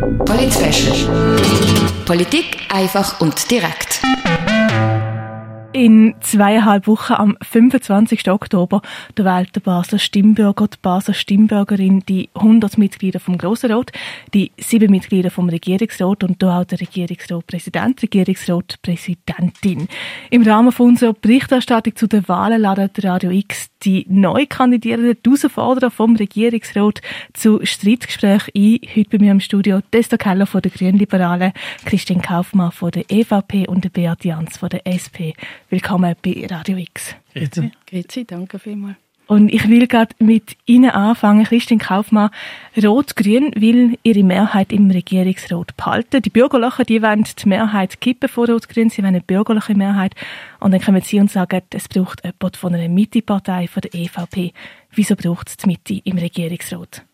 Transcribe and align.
Polit 0.00 0.52
Politik 2.04 2.58
einfach 2.68 3.20
und 3.20 3.50
direkt. 3.50 4.02
In 5.72 6.14
zweieinhalb 6.20 6.86
Wochen 6.86 7.12
am 7.12 7.36
25. 7.42 8.30
Oktober 8.30 8.80
der 9.16 9.24
wählt 9.24 9.54
der 9.54 9.60
Basler 9.60 9.98
Stimmbürger, 9.98 10.68
die 10.68 10.78
Basler 10.80 11.14
Stimmbürgerin, 11.14 12.02
die 12.08 12.30
100 12.34 12.78
Mitglieder 12.78 13.20
vom 13.20 13.36
Grossen 13.36 13.72
Rat, 13.72 13.92
die 14.32 14.52
sieben 14.58 14.90
Mitglieder 14.90 15.30
vom 15.30 15.48
Regierungsrat 15.48 16.24
und 16.24 16.42
da 16.42 16.60
auch 16.60 16.64
der 16.64 16.80
Regierungsratpräsident, 16.80 18.02
Regierungsratpräsidentin. 18.02 19.88
Im 20.30 20.42
Rahmen 20.42 20.72
von 20.72 20.88
unserer 20.88 21.12
Berichterstattung 21.12 21.94
zu 21.94 22.06
den 22.06 22.26
Wahlen 22.28 22.62
ladet 22.62 23.04
Radio 23.04 23.30
X 23.30 23.68
die 23.86 24.04
neu 24.08 24.46
kandidierenden 24.46 25.16
Herausforderer 25.24 25.90
vom 25.90 26.16
Regierungsrat 26.16 27.00
zu 27.32 27.64
Streitgesprächen 27.64 28.52
ein. 28.54 28.80
Heute 28.94 29.10
bei 29.10 29.18
mir 29.18 29.30
im 29.30 29.40
Studio 29.40 29.80
Testa 29.90 30.16
Keller 30.16 30.46
von 30.46 30.60
der 30.60 30.72
Grünliberalen, 30.72 31.52
Christian 31.84 32.20
Kaufmann 32.20 32.72
von 32.72 32.90
der 32.90 33.04
EVP 33.08 33.68
und 33.68 33.84
der 33.84 33.90
Beat 33.90 34.24
Jans 34.24 34.58
von 34.58 34.68
der 34.68 34.84
SP. 34.90 35.38
Willkommen 35.70 36.16
bei 36.20 36.46
Radio 36.50 36.76
X. 36.76 37.14
Grüezi. 37.32 37.70
Grüezi, 37.86 38.24
danke 38.24 38.58
vielmals. 38.58 39.05
Und 39.26 39.52
ich 39.52 39.68
will 39.68 39.88
gerade 39.88 40.14
mit 40.20 40.56
Ihnen 40.66 40.90
anfangen. 40.90 41.44
Christian 41.44 41.80
Kaufmann, 41.80 42.30
Rot-Grün 42.80 43.50
will 43.56 43.98
ihre 44.04 44.22
Mehrheit 44.22 44.72
im 44.72 44.88
Regierungsrat 44.90 45.76
behalten. 45.76 46.22
Die 46.22 46.30
Bürgerlichen, 46.30 46.84
die 46.86 47.02
wollen 47.02 47.24
die 47.24 47.48
Mehrheit 47.48 48.00
kippen 48.00 48.28
von 48.28 48.48
Rot-Grün. 48.48 48.88
Sie 48.88 48.98
wollen 48.98 49.08
eine 49.08 49.20
bürgerliche 49.20 49.74
Mehrheit. 49.74 50.14
Und 50.60 50.70
dann 50.72 50.80
kommen 50.80 51.02
Sie 51.02 51.18
und 51.18 51.30
sagen, 51.30 51.62
es 51.70 51.88
braucht 51.88 52.24
jemand 52.24 52.56
von 52.56 52.74
einer 52.74 52.88
Mitte-Partei, 52.88 53.66
von 53.66 53.80
der 53.80 53.94
EVP. 53.94 54.52
Wieso 54.92 55.16
braucht 55.16 55.48
es 55.48 55.56
die 55.56 55.66
Mitte 55.66 56.00
im 56.04 56.18
Regierungsrat? 56.18 57.04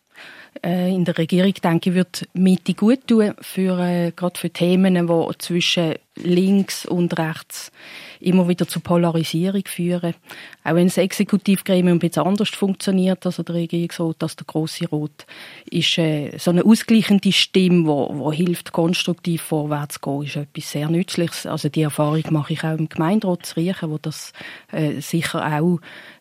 Äh, 0.62 0.95
in 0.95 1.05
der 1.05 1.16
Regierung, 1.16 1.55
denke 1.55 1.91
ich, 1.91 1.97
wird 1.97 2.29
Mitte 2.34 2.74
gut 2.74 3.06
tun, 3.06 3.34
für, 3.41 3.79
äh, 3.79 4.13
gerade 4.15 4.38
für 4.38 4.51
Themen, 4.51 5.07
die 5.07 5.38
zwischen 5.38 5.95
links 6.16 6.85
und 6.85 7.18
rechts 7.18 7.73
immer 8.21 8.46
wieder 8.49 8.68
zu 8.68 8.80
Polarisierung 8.80 9.63
führen. 9.66 10.15
Auch 10.63 10.74
wenn 10.74 10.87
das 10.87 10.99
Exekutivgremium 10.99 11.96
ein 11.96 11.99
bisschen 11.99 12.24
anders 12.24 12.51
funktioniert, 12.51 13.24
also 13.24 13.43
der 13.43 13.54
Regierungsrat, 13.57 14.23
als 14.23 14.37
der 14.37 14.46
große 14.46 14.88
Rot, 14.88 15.26
ist 15.71 15.96
äh, 15.99 16.37
so 16.38 16.51
eine 16.51 16.65
ausgleichende 16.65 17.32
Stimme, 17.32 17.87
wo, 17.87 18.10
wo 18.13 18.30
hilft, 18.30 18.73
konstruktiv 18.73 19.43
vorwärts 19.43 19.98
zu 20.01 20.01
gehen, 20.01 20.23
ist 20.26 20.37
etwas 20.37 20.71
sehr 20.71 20.88
Nützliches. 20.91 21.46
Also 21.46 21.71
die 21.71 21.82
Erfahrung 21.82 22.23
mache 22.30 22.52
ich 22.52 22.63
auch 22.63 22.79
im 22.79 22.88
Gemeinderat 22.88 23.46
zu 23.46 23.57
Riechen, 23.57 23.91
wo 23.91 23.98
das 23.98 24.32
äh, 24.71 25.01
sicher 25.01 25.45
auch 25.45 25.80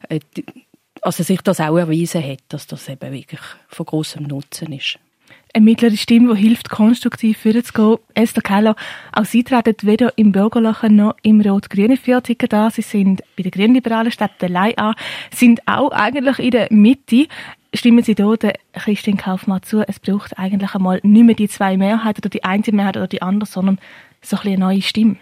äh, 0.09 0.19
also 1.01 1.23
sich 1.23 1.41
das 1.41 1.59
auch 1.59 1.77
erwiesen 1.77 2.23
hat, 2.23 2.39
dass 2.49 2.67
das 2.67 2.87
eben 2.87 3.11
wirklich 3.11 3.41
von 3.67 3.85
großem 3.85 4.23
Nutzen 4.23 4.71
ist. 4.71 4.99
Eine 5.53 5.65
mittlere 5.65 5.97
Stimme, 5.97 6.33
die 6.35 6.41
hilft, 6.41 6.69
konstruktiv 6.69 7.39
vorzugehen. 7.39 7.97
Esther 8.13 8.41
Keller, 8.41 8.75
auch 9.11 9.25
Sie 9.25 9.43
treten 9.43 9.75
weder 9.81 10.17
im 10.17 10.31
Bürgerlichen 10.31 10.95
noch 10.95 11.15
im 11.23 11.41
rot-grünen 11.41 11.97
Viertiger 11.97 12.47
da. 12.47 12.69
Sie 12.69 12.81
sind 12.81 13.21
bei 13.35 13.43
den 13.43 13.51
Grünliberalen 13.51 14.11
statt 14.11 14.31
der 14.39 14.47
Lei 14.47 14.77
an, 14.77 14.95
sind 15.33 15.67
auch 15.67 15.91
eigentlich 15.91 16.39
in 16.39 16.51
der 16.51 16.67
Mitte. 16.71 17.27
Stimmen 17.73 18.03
Sie 18.03 18.15
dort 18.15 18.45
Christian 18.73 19.17
Kaufmann 19.17 19.63
zu, 19.63 19.81
es 19.85 19.99
braucht 19.99 20.37
eigentlich 20.37 20.73
einmal 20.73 21.01
nicht 21.03 21.25
mehr 21.25 21.35
die 21.35 21.49
zwei 21.49 21.75
Mehrheiten 21.75 22.21
oder 22.21 22.29
die 22.29 22.43
eine 22.45 22.63
Mehrheit 22.71 22.97
oder 22.97 23.07
die 23.07 23.21
andere, 23.21 23.49
sondern 23.49 23.79
so 24.21 24.37
ein 24.37 24.47
eine 24.47 24.57
neue 24.57 24.81
Stimme. 24.81 25.17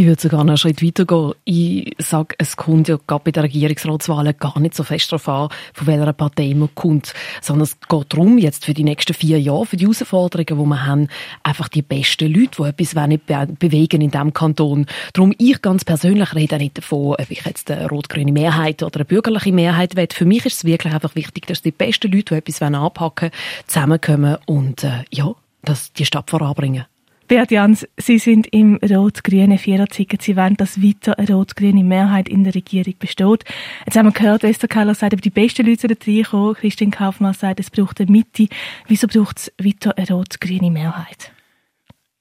Ich 0.00 0.06
würde 0.06 0.22
sogar 0.22 0.44
noch 0.44 0.52
einen 0.52 0.56
Schritt 0.56 0.82
weiter 0.82 1.04
gehen. 1.04 1.34
Ich 1.44 1.94
sage, 1.98 2.34
es 2.38 2.56
kommt 2.56 2.88
ja 2.88 2.98
gerade 3.06 3.22
bei 3.22 3.32
den 3.32 3.42
Regierungsratswahlen 3.42 4.34
gar 4.38 4.58
nicht 4.58 4.74
so 4.74 4.82
fest 4.82 5.12
darauf 5.12 5.28
an, 5.28 5.48
von 5.74 5.86
welcher 5.88 6.14
Partei 6.14 6.54
man 6.54 6.74
kommt, 6.74 7.12
sondern 7.42 7.64
es 7.64 7.78
geht 7.78 8.06
darum, 8.10 8.38
jetzt 8.38 8.64
für 8.64 8.72
die 8.72 8.82
nächsten 8.82 9.12
vier 9.12 9.38
Jahre, 9.38 9.66
für 9.66 9.76
die 9.76 9.84
Herausforderungen, 9.84 10.46
die 10.58 10.70
wir 10.70 10.86
haben, 10.86 11.08
einfach 11.42 11.68
die 11.68 11.82
besten 11.82 12.32
Leute, 12.32 12.62
die 12.62 12.82
etwas 12.82 12.94
be 12.94 13.48
bewegen 13.58 14.00
in 14.00 14.10
diesem 14.10 14.32
Kanton. 14.32 14.86
Darum, 15.12 15.34
ich 15.36 15.60
ganz 15.60 15.84
persönlich 15.84 16.34
rede 16.34 16.56
nicht 16.56 16.78
davon, 16.78 17.16
ob 17.20 17.30
ich 17.30 17.44
jetzt 17.44 17.70
eine 17.70 17.86
rot-grüne 17.86 18.32
Mehrheit 18.32 18.82
oder 18.82 19.00
eine 19.00 19.04
bürgerliche 19.04 19.52
Mehrheit 19.52 19.96
will. 19.96 20.08
Für 20.10 20.24
mich 20.24 20.46
ist 20.46 20.54
es 20.54 20.64
wirklich 20.64 20.94
einfach 20.94 21.14
wichtig, 21.14 21.46
dass 21.46 21.60
die 21.60 21.72
besten 21.72 22.10
Leute, 22.10 22.40
die 22.40 22.52
etwas 22.52 22.62
anpacken 22.62 23.32
wollen, 23.32 23.66
zusammenkommen 23.66 24.38
und 24.46 24.82
äh, 24.82 25.04
ja, 25.10 25.34
dass 25.62 25.92
die 25.92 26.06
Stadt 26.06 26.30
voranbringen. 26.30 26.86
Beat 27.30 27.52
Jans, 27.52 27.86
Sie 27.96 28.18
sind 28.18 28.48
im 28.48 28.80
rot-grünen 28.82 29.56
Viererzeichen. 29.56 30.18
Sie 30.20 30.36
wollen, 30.36 30.56
dass 30.56 30.82
weiter 30.82 31.16
eine 31.16 31.32
rot-grüne 31.32 31.84
Mehrheit 31.84 32.28
in 32.28 32.42
der 32.42 32.56
Regierung 32.56 32.94
besteht. 32.98 33.44
Jetzt 33.86 33.96
haben 33.96 34.06
wir 34.06 34.12
gehört, 34.12 34.42
Esther 34.42 34.66
Keller 34.66 34.96
sagt, 34.96 35.24
die 35.24 35.30
besten 35.30 35.64
Leute 35.64 35.82
sind 35.82 36.08
reinkommen. 36.08 36.54
Christian 36.56 36.90
Kaufmann 36.90 37.32
sagt, 37.32 37.60
es 37.60 37.70
braucht 37.70 38.00
eine 38.00 38.10
Mitte. 38.10 38.48
Wieso 38.88 39.06
braucht 39.06 39.38
es 39.38 39.52
weiter 39.58 39.96
eine 39.96 40.08
rot-grüne 40.08 40.72
Mehrheit? 40.72 41.30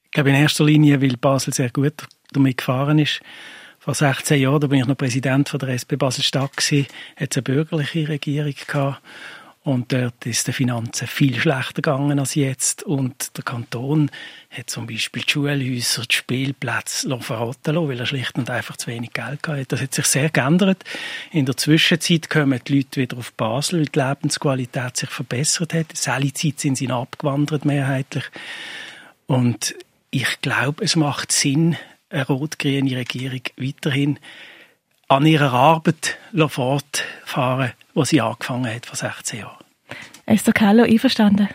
Ich 0.06 0.12
glaube 0.12 0.30
in 0.30 0.36
erster 0.36 0.66
Linie, 0.66 1.02
weil 1.02 1.18
Basel 1.18 1.56
sehr 1.56 1.72
gut 1.72 2.06
damit 2.31 2.58
gefahren 2.58 3.00
ist. 3.00 3.20
Vor 3.80 3.96
16 3.96 4.40
Jahren, 4.40 4.62
da 4.62 4.68
bin 4.68 4.81
ich 4.81 4.86
noch 4.86 4.96
Präsident 4.96 5.50
von 5.50 5.59
der 5.59 5.70
SP 5.74 5.97
Basel-Stadt 5.97 6.52
hat 6.52 6.62
es 6.62 7.36
eine 7.36 7.41
bürgerliche 7.41 8.08
Regierung 8.09 8.53
gehabt. 8.68 9.02
Und 9.69 9.94
dort 9.94 10.25
ist 10.25 10.47
die 10.47 10.52
Finanzen 10.52 11.06
viel 11.06 11.40
schlechter 11.40 11.84
gegangen 11.84 12.18
als 12.18 12.34
jetzt. 12.34 12.81
Und 12.81 13.38
der 13.38 13.44
Kanton 13.44 14.09
hat 14.50 14.68
zum 14.68 14.88
Beispiel 14.88 15.22
die 15.22 15.31
Schulhäuser, 15.31 16.02
die 16.09 16.16
Spielplätze 16.16 17.07
verraten 17.19 17.75
lassen, 17.75 17.88
weil 17.88 18.00
er 18.00 18.08
schlicht 18.08 18.35
und 18.40 18.50
einfach 18.50 18.78
zu 18.78 18.88
wenig 18.88 19.13
Geld 19.13 19.47
hatte. 19.47 19.66
Das 19.68 19.79
hat 19.79 19.94
sich 19.94 20.08
sehr 20.08 20.31
geändert. 20.31 20.84
In 21.31 21.46
der 21.46 21.56
Zwischenzeit 21.56 22.31
kommen 22.31 22.59
die 22.68 22.78
Leute 22.78 23.00
wieder 23.00 23.18
auf 23.19 23.31
Basel, 23.34 23.81
weil 23.81 23.85
die 23.85 24.00
Lebensqualität 24.00 24.97
sich 24.97 25.09
verbessert 25.12 25.75
hat. 25.75 25.91
In 25.91 26.34
Zeit 26.34 26.59
sind 26.59 26.75
sie 26.75 26.90
abgewandert, 26.90 27.63
mehrheitlich. 27.63 28.25
Und 29.28 29.75
ich 30.09 30.41
glaube, 30.41 30.84
es 30.84 30.96
macht 30.96 31.31
Sinn, 31.31 31.78
eine 32.09 32.25
rot-grüne 32.25 32.97
Regierung 32.97 33.41
weiterhin 33.56 34.18
an 35.09 35.25
ihrer 35.25 35.52
Arbeit 35.52 36.18
fortfahren, 36.47 37.74
die 37.96 38.06
sie 38.06 38.22
angefangen 38.22 38.74
hat 38.74 38.86
vor 38.86 38.96
16 38.96 39.40
Jahren. 39.40 39.58
Esther 40.25 40.53
Keller, 40.53 40.84
einverstanden? 40.84 41.50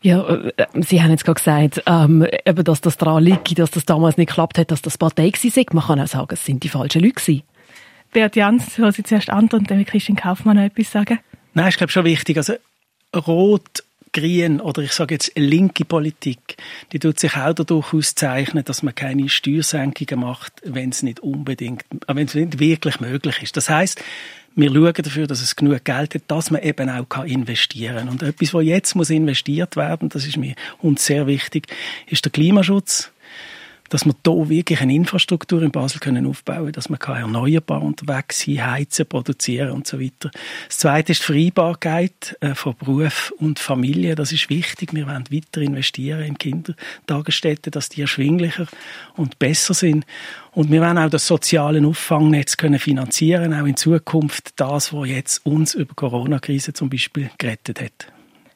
Ja, 0.00 0.26
äh, 0.26 0.52
Sie 0.80 1.02
haben 1.02 1.10
jetzt 1.10 1.24
gerade 1.24 1.38
gesagt, 1.38 1.82
ähm, 1.86 2.26
eben, 2.44 2.64
dass 2.64 2.80
das 2.80 2.96
daran 2.96 3.22
liegt, 3.22 3.58
dass 3.58 3.70
das 3.70 3.84
damals 3.84 4.16
nicht 4.16 4.28
geklappt 4.28 4.58
hat, 4.58 4.70
dass 4.70 4.82
das 4.82 4.98
Partei 4.98 5.30
war. 5.32 5.64
Man 5.72 5.84
kann 5.84 6.00
auch 6.00 6.06
sagen, 6.06 6.28
es 6.30 6.44
sind 6.44 6.62
die 6.64 6.68
falschen 6.68 7.02
Leute 7.02 7.14
gewesen. 7.14 7.42
Beat 8.12 8.36
Jans, 8.36 8.78
hören 8.78 8.92
Sie 8.92 9.02
zuerst 9.02 9.30
an 9.30 9.48
und 9.52 9.70
dann 9.70 9.78
will 9.78 9.84
Christian 9.84 10.16
Kaufmann 10.16 10.56
noch 10.56 10.64
etwas 10.64 10.90
sagen. 10.90 11.18
Nein, 11.54 11.68
ich 11.68 11.76
glaube 11.76 11.92
schon 11.92 12.04
wichtig. 12.04 12.36
Also, 12.36 12.54
Rot 13.14 13.84
grün 14.12 14.60
oder 14.60 14.82
ich 14.82 14.92
sage 14.92 15.14
jetzt 15.14 15.32
linke 15.36 15.84
Politik, 15.84 16.56
die 16.92 16.98
tut 16.98 17.18
sich 17.18 17.36
auch 17.36 17.54
dadurch 17.54 17.92
auszeichnen, 17.92 18.64
dass 18.64 18.82
man 18.82 18.94
keine 18.94 19.28
Steuersenkungen 19.28 20.20
macht, 20.20 20.52
wenn 20.64 20.90
es 20.90 21.02
nicht 21.02 21.20
unbedingt, 21.20 21.82
äh, 22.06 22.14
wenn 22.14 22.26
es 22.26 22.34
nicht 22.34 22.58
wirklich 22.58 23.00
möglich 23.00 23.42
ist. 23.42 23.56
Das 23.56 23.68
heißt, 23.70 24.02
wir 24.54 24.70
schauen 24.70 24.92
dafür, 24.94 25.26
dass 25.26 25.40
es 25.40 25.56
genug 25.56 25.84
Geld 25.84 26.14
hat, 26.14 26.22
dass 26.28 26.50
man 26.50 26.62
eben 26.62 26.90
auch 26.90 27.24
investieren 27.24 27.96
kann. 27.96 28.08
Und 28.10 28.22
etwas, 28.22 28.52
was 28.52 28.64
jetzt 28.64 28.94
muss 28.94 29.08
investiert 29.08 29.76
werden, 29.76 30.10
das 30.10 30.26
ist 30.26 30.36
mir 30.36 30.54
uns 30.80 31.06
sehr 31.06 31.26
wichtig, 31.26 31.68
ist 32.06 32.24
der 32.24 32.32
Klimaschutz 32.32 33.10
dass 33.92 34.06
wir 34.06 34.14
hier 34.26 34.48
wirklich 34.48 34.80
eine 34.80 34.94
Infrastruktur 34.94 35.60
in 35.62 35.70
Basel 35.70 36.00
können 36.00 36.24
aufbauen 36.24 36.56
können, 36.56 36.72
dass 36.72 36.88
man 36.88 36.98
erneuerbar 36.98 37.82
unterwegs 37.82 38.40
sein, 38.40 38.64
heizen, 38.66 39.04
produzieren 39.04 39.70
und 39.70 39.86
so 39.86 40.00
weiter. 40.00 40.30
Das 40.66 40.78
Zweite 40.78 41.12
ist 41.12 41.20
die 41.20 41.26
Vereinbarkeit 41.26 42.34
äh, 42.40 42.54
von 42.54 42.74
Beruf 42.74 43.34
und 43.38 43.58
Familie. 43.58 44.14
Das 44.14 44.32
ist 44.32 44.48
wichtig. 44.48 44.94
Wir 44.94 45.06
wollen 45.06 45.24
weiter 45.30 45.60
investieren 45.60 46.22
in 46.22 46.38
Kindertagesstätten, 46.38 47.70
dass 47.70 47.90
die 47.90 48.00
erschwinglicher 48.00 48.66
und 49.14 49.38
besser 49.38 49.74
sind. 49.74 50.06
Und 50.52 50.70
wir 50.70 50.80
wollen 50.80 50.96
auch 50.96 51.10
das 51.10 51.26
soziale 51.26 51.86
Auffangnetz 51.86 52.56
können 52.56 52.78
finanzieren, 52.78 53.52
auch 53.52 53.66
in 53.66 53.76
Zukunft 53.76 54.54
das, 54.56 54.94
was 54.94 55.06
jetzt 55.06 55.44
uns 55.44 55.74
über 55.74 55.92
Corona-Krise 55.94 56.72
zum 56.72 56.88
Beispiel 56.88 57.30
gerettet 57.36 57.82
hat. 57.82 58.06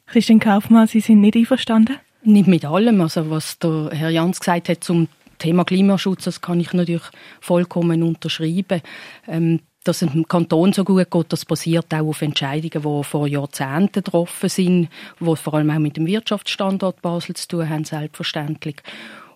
Christian 0.07 0.39
Kaufmann, 0.39 0.87
Sie 0.87 0.99
sind 0.99 1.21
nicht 1.21 1.35
einverstanden? 1.35 1.97
Nicht 2.23 2.47
mit 2.47 2.65
allem. 2.65 3.01
Also 3.01 3.29
was 3.29 3.59
der 3.59 3.91
Herr 3.93 4.09
Jans 4.09 4.39
gesagt 4.39 4.69
hat 4.69 4.83
zum 4.83 5.07
Thema 5.37 5.65
Klimaschutz, 5.65 6.25
das 6.25 6.41
kann 6.41 6.59
ich 6.59 6.73
natürlich 6.73 7.03
vollkommen 7.41 8.03
unterschreiben. 8.03 8.81
Ähm, 9.27 9.59
dass 9.83 10.01
es 10.01 10.11
dem 10.11 10.27
Kanton 10.27 10.73
so 10.73 10.83
gut 10.83 11.09
geht, 11.09 11.25
das 11.29 11.45
basiert 11.45 11.93
auch 11.93 12.07
auf 12.07 12.21
Entscheidungen, 12.21 12.83
die 12.83 13.03
vor 13.03 13.27
Jahrzehnten 13.27 14.03
getroffen 14.03 14.49
sind, 14.49 14.89
die 15.19 15.35
vor 15.35 15.53
allem 15.53 15.69
auch 15.69 15.79
mit 15.79 15.95
dem 15.95 16.05
Wirtschaftsstandort 16.05 17.01
Basel 17.01 17.35
zu 17.35 17.47
tun 17.47 17.69
haben, 17.69 17.85
selbstverständlich. 17.85 18.77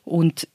Und 0.04 0.48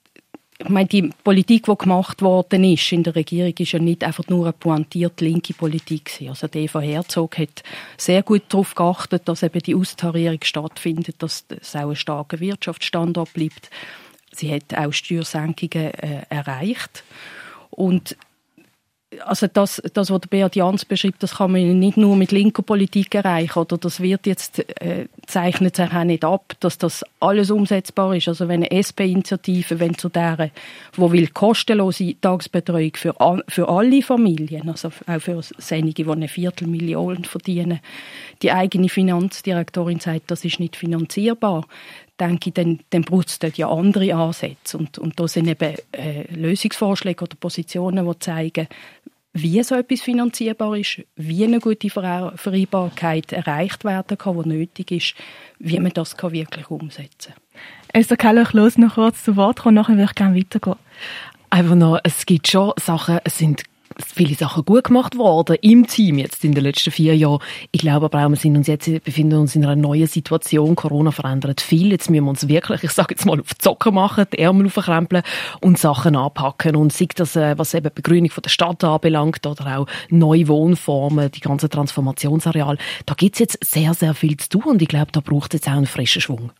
ich 0.58 0.68
meine, 0.70 0.88
die 0.88 1.10
Politik, 1.22 1.66
die 1.66 1.76
gemacht 1.76 2.22
worden 2.22 2.64
ist 2.64 2.90
in 2.90 3.02
der 3.02 3.14
Regierung, 3.14 3.52
ist 3.58 3.72
ja 3.72 3.78
nicht 3.78 4.02
einfach 4.02 4.24
nur 4.28 4.46
eine 4.46 4.52
pointierte 4.54 5.24
linke 5.24 5.52
Politik 5.52 6.10
Also 6.28 6.46
die 6.46 6.60
Eva 6.60 6.80
Herzog 6.80 7.36
hat 7.38 7.62
sehr 7.98 8.22
gut 8.22 8.44
darauf 8.48 8.74
geachtet, 8.74 9.22
dass 9.26 9.42
eben 9.42 9.60
die 9.60 9.74
Austarierung 9.74 10.38
stattfindet, 10.42 11.16
dass 11.18 11.44
es 11.60 11.76
auch 11.76 11.90
ein 11.90 11.96
starker 11.96 12.40
Wirtschaftsstandort 12.40 13.34
bleibt. 13.34 13.70
Sie 14.36 14.52
hat 14.54 14.76
auch 14.76 14.92
Steuersenkungen 14.92 15.94
äh, 15.94 16.22
erreicht. 16.28 17.04
Und 17.70 18.16
also 19.24 19.46
das, 19.46 19.80
das, 19.94 20.10
was 20.10 20.20
der 20.20 20.28
Beat 20.28 20.56
Jans 20.56 20.84
beschreibt, 20.84 21.22
das 21.22 21.36
kann 21.36 21.52
man 21.52 21.78
nicht 21.78 21.96
nur 21.96 22.16
mit 22.16 22.32
linker 22.32 22.62
Politik 22.62 23.14
erreichen, 23.14 23.58
oder 23.58 23.78
das 23.78 24.00
wird 24.00 24.26
jetzt, 24.26 24.58
äh, 24.80 25.06
zeichnet 25.26 25.76
sich 25.76 25.92
auch 25.92 26.04
nicht 26.04 26.24
ab, 26.24 26.54
dass 26.60 26.78
das 26.78 27.04
alles 27.20 27.50
umsetzbar 27.50 28.16
ist. 28.16 28.28
Also 28.28 28.48
wenn 28.48 28.64
eine 28.64 28.70
SP-Initiative, 28.72 29.78
wenn 29.78 29.96
zu 29.96 30.08
deren, 30.08 30.50
wo 30.94 31.12
will 31.12 31.28
kostenlose 31.28 32.20
Tagesbetreuung 32.20 32.92
für, 32.96 33.14
für 33.48 33.68
alle 33.68 34.02
Familien, 34.02 34.68
also 34.68 34.88
auch 35.06 35.20
für 35.20 35.40
Senige, 35.58 36.04
die 36.04 36.10
eine 36.10 36.28
Viertelmillion 36.28 37.24
verdienen, 37.24 37.80
die 38.42 38.52
eigene 38.52 38.88
Finanzdirektorin 38.88 40.00
sagt, 40.00 40.30
das 40.30 40.44
ist 40.44 40.60
nicht 40.60 40.76
finanzierbar, 40.76 41.66
denke 42.18 42.50
ich, 42.50 42.54
dann, 42.54 42.80
dann 42.90 43.02
braucht 43.02 43.28
es 43.28 43.38
dort 43.38 43.58
ja 43.58 43.68
andere 43.68 44.14
Ansätze. 44.14 44.78
Und, 44.78 44.98
und 44.98 45.18
da 45.20 45.28
sind 45.28 45.48
eben 45.48 45.74
äh, 45.92 46.32
Lösungsvorschläge 46.34 47.24
oder 47.24 47.36
Positionen, 47.36 48.06
die 48.06 48.18
zeigen, 48.18 48.68
wie 49.32 49.62
so 49.62 49.74
etwas 49.74 50.00
finanzierbar 50.00 50.76
ist, 50.76 51.02
wie 51.16 51.44
eine 51.44 51.60
gute 51.60 51.90
Vereinbarkeit 51.90 53.32
erreicht 53.32 53.84
werden 53.84 54.16
kann, 54.16 54.42
die 54.42 54.48
nötig 54.48 54.90
ist, 54.90 55.14
wie 55.58 55.78
man 55.78 55.92
das 55.92 56.16
kann 56.16 56.32
wirklich 56.32 56.70
umsetzen 56.70 57.34
kann. 57.34 57.42
Esther 57.92 58.16
Keller, 58.16 58.42
ich 58.42 58.52
los 58.52 58.78
noch 58.78 58.94
kurz 58.94 59.24
zu 59.24 59.36
Wort 59.36 59.60
kommen, 59.60 59.74
nachher 59.74 59.96
würde 59.96 60.04
ich 60.04 60.14
gerne 60.14 60.36
weitergehen. 60.38 60.76
Einfach 61.50 61.74
noch, 61.74 61.98
es 62.02 62.24
gibt 62.24 62.48
schon 62.48 62.72
Sachen, 62.78 63.18
es 63.24 63.38
sind 63.38 63.62
viele 64.14 64.34
Sachen 64.34 64.64
gut 64.64 64.84
gemacht 64.84 65.16
worden 65.16 65.56
im 65.62 65.86
Team 65.86 66.18
jetzt 66.18 66.44
in 66.44 66.52
den 66.52 66.64
letzten 66.64 66.90
vier 66.90 67.16
Jahren. 67.16 67.40
Ich 67.72 67.80
glaube 67.80 68.06
aber 68.06 68.24
auch, 68.24 68.28
wir 68.28 68.36
sind 68.36 68.56
uns 68.56 68.66
jetzt, 68.66 68.86
befinden 69.04 69.38
uns 69.38 69.56
in 69.56 69.64
einer 69.64 69.76
neuen 69.76 70.06
Situation. 70.06 70.74
Corona 70.74 71.10
verändert 71.10 71.60
viel. 71.60 71.90
Jetzt 71.90 72.10
müssen 72.10 72.24
wir 72.24 72.30
uns 72.30 72.48
wirklich, 72.48 72.82
ich 72.82 72.90
sage 72.90 73.14
jetzt 73.14 73.26
mal, 73.26 73.40
auf 73.40 73.54
die 73.54 73.58
Zocken 73.58 73.94
machen, 73.94 74.26
die 74.32 74.38
Ärmel 74.38 74.66
aufkrempeln 74.66 75.22
und 75.60 75.78
Sachen 75.78 76.16
anpacken. 76.16 76.76
Und 76.76 76.92
sei 76.92 77.08
das, 77.14 77.36
äh, 77.36 77.58
was 77.58 77.74
eben 77.74 77.88
die 77.88 78.02
Begrünung 78.02 78.30
von 78.30 78.42
der 78.42 78.50
Stadt 78.50 78.84
anbelangt 78.84 79.46
oder 79.46 79.78
auch 79.78 79.86
neue 80.10 80.48
Wohnformen, 80.48 81.30
die 81.30 81.40
ganzen 81.40 81.70
Transformationsareale, 81.70 82.78
da 83.06 83.14
gibt's 83.14 83.38
jetzt 83.38 83.58
sehr, 83.64 83.94
sehr 83.94 84.14
viel 84.14 84.36
zu 84.36 84.48
tun 84.48 84.64
und 84.64 84.82
ich 84.82 84.88
glaube, 84.88 85.12
da 85.12 85.20
braucht 85.20 85.54
es 85.54 85.60
jetzt 85.60 85.68
auch 85.68 85.76
einen 85.76 85.86
frischen 85.86 86.22
Schwung. 86.22 86.50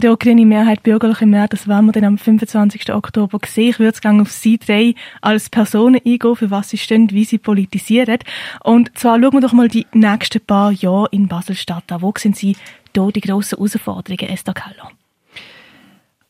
Ja, 0.00 0.14
grüne 0.14 0.46
Mehrheit, 0.46 0.82
bürgerliche 0.82 1.26
Mehrheit, 1.26 1.52
das 1.52 1.68
werden 1.68 1.86
wir 1.86 1.92
dann 1.92 2.04
am 2.04 2.18
25. 2.18 2.92
Oktober 2.92 3.38
sehen. 3.46 3.70
Ich 3.70 3.78
würde 3.78 3.98
gerne 4.00 4.22
auf 4.22 4.30
Sie 4.30 4.58
drei 4.58 4.94
als 5.20 5.50
Personen 5.50 6.00
eingehen, 6.04 6.36
für 6.36 6.50
was 6.50 6.70
Sie 6.70 6.78
stehen, 6.78 7.10
wie 7.10 7.24
Sie 7.24 7.38
politisieren. 7.38 8.18
Und 8.62 8.96
zwar 8.98 9.20
schauen 9.20 9.32
wir 9.32 9.40
doch 9.40 9.52
mal 9.52 9.68
die 9.68 9.86
nächsten 9.92 10.40
paar 10.40 10.72
Jahre 10.72 11.08
in 11.10 11.28
Basel-Stadt 11.28 11.90
an. 11.92 12.02
Wo 12.02 12.12
sind 12.16 12.36
Sie 12.36 12.56
da 12.92 13.08
die 13.08 13.20
grossen 13.20 13.56
Herausforderungen, 13.56 14.32
Esther 14.32 14.54
Keller? 14.54 14.90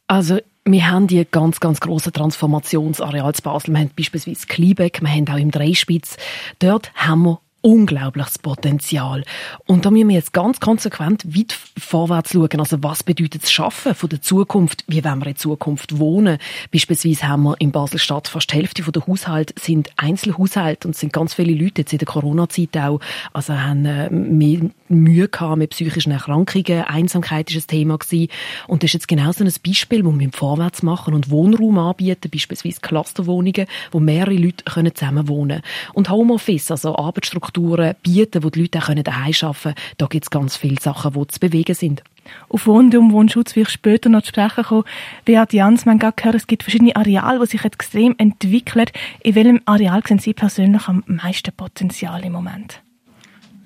Also, 0.07 0.39
wir 0.67 0.91
haben 0.91 1.07
die 1.07 1.27
ganz, 1.31 1.61
ganz 1.61 1.81
grossen 1.81 2.13
Transformationsareale 2.13 3.33
zu 3.35 3.43
Basel. 3.43 3.75
Wir 3.75 3.81
haben 3.81 3.91
beispielsweise 3.97 4.47
Kliebeck, 4.47 5.01
wir 5.03 5.11
haben 5.11 5.29
auch 5.29 5.37
im 5.37 5.51
Dreispitz. 5.51 6.17
Dort 6.59 6.93
haben 6.95 7.23
wir 7.23 7.41
unglaubliches 7.65 8.39
Potenzial. 8.39 9.25
Und 9.67 9.87
da 9.87 9.91
müssen 9.91 10.09
wir 10.11 10.17
jetzt 10.17 10.35
ganz 10.35 10.61
konsequent 10.61 11.25
weit 11.35 11.57
vorwärts 11.79 12.33
schauen. 12.33 12.61
Also 12.61 12.83
was 12.83 13.03
bedeutet 13.03 13.45
das 13.45 13.53
Schaffen 13.53 13.95
von 13.95 14.11
der 14.11 14.21
Zukunft? 14.21 14.85
Wie 14.87 15.03
wollen 15.03 15.21
wir 15.21 15.29
in 15.29 15.37
Zukunft 15.37 15.99
wohnen? 15.99 16.37
Beispielsweise 16.71 17.27
haben 17.27 17.45
wir 17.45 17.57
in 17.61 17.73
Basel-Stadt 17.73 18.29
fast 18.29 18.53
die 18.53 18.57
Hälfte 18.57 18.83
der 18.83 19.07
Haushalte 19.07 19.55
sind 19.59 19.89
Einzelhaushalte 19.97 20.87
und 20.87 20.95
sind 20.95 21.15
ganz 21.15 21.33
viele 21.33 21.55
Leute 21.55 21.81
jetzt 21.81 21.93
in 21.93 21.99
der 21.99 22.07
Corona-Zeit 22.07 22.77
auch, 22.77 23.01
also 23.33 23.55
haben 23.59 23.87
äh, 23.87 24.11
mehr 24.11 24.61
Mühe 24.89 25.29
gehabt 25.29 25.57
mit 25.57 25.71
psychischen 25.71 26.13
Erkrankungen. 26.13 26.83
Einsamkeit 26.83 27.51
ist 27.51 27.65
ein 27.65 27.67
Thema 27.67 27.97
gewesen. 27.97 28.29
Und 28.69 28.83
das 28.83 28.91
ist 28.91 28.95
jetzt 28.95 29.09
genau 29.09 29.33
so 29.33 29.43
ein 29.43 29.53
Beispiel, 29.67 30.05
wo 30.05 30.17
wir 30.17 30.29
vorwärts 30.33 30.83
machen 30.83 31.15
und 31.15 31.31
Wohnraum 31.31 31.79
anbieten, 31.79 32.31
beispielsweise 32.31 32.81
Clusterwohnungen, 32.83 33.67
wo 33.91 34.01
mehrere 34.01 34.35
Leute 34.35 34.65
können 34.65 34.95
zusammen 34.95 35.29
wohnen 35.29 35.63
Und 35.95 36.11
Homeoffice, 36.11 36.71
also 36.71 36.97
Arbeitsstruktur 36.97 37.54
Strukturen 37.55 37.95
bieten, 38.03 38.43
wo 38.43 38.51
die 38.51 38.62
Leute 38.62 38.79
auch 38.79 38.95
daheim 38.95 39.33
arbeiten 39.43 39.62
können. 39.62 39.75
Da 39.99 40.06
gibt 40.06 40.25
es 40.25 40.31
ganz 40.31 40.56
viele 40.56 40.81
Sachen, 40.81 41.12
die 41.12 41.27
zu 41.29 41.41
bewegen 41.41 41.75
sind. 41.75 42.03
Auf 42.49 42.67
Wohnraum, 42.67 43.12
Wohnschutz 43.12 43.55
will 43.55 43.65
ich 43.65 43.69
später 43.69 44.09
noch 44.09 44.23
zu 44.23 44.29
sprechen 44.29 44.65
kommen. 44.65 44.85
Beat 45.25 45.53
Jans, 45.53 45.85
man 45.85 46.03
hat 46.03 46.17
gehört, 46.17 46.35
es 46.35 46.47
gibt 46.47 46.62
verschiedene 46.62 46.97
Areale, 46.97 47.41
die 47.41 47.47
sich 47.47 47.65
extrem 47.65 48.15
entwickeln. 48.19 48.87
In 49.21 49.35
welchem 49.35 49.61
Areal 49.67 50.03
sehen 50.06 50.19
Sie 50.19 50.35
persönlich 50.35 50.89
am 50.89 51.05
meisten 51.06 51.53
Potenzial 51.55 52.25
im 52.25 52.33
Moment? 52.33 52.81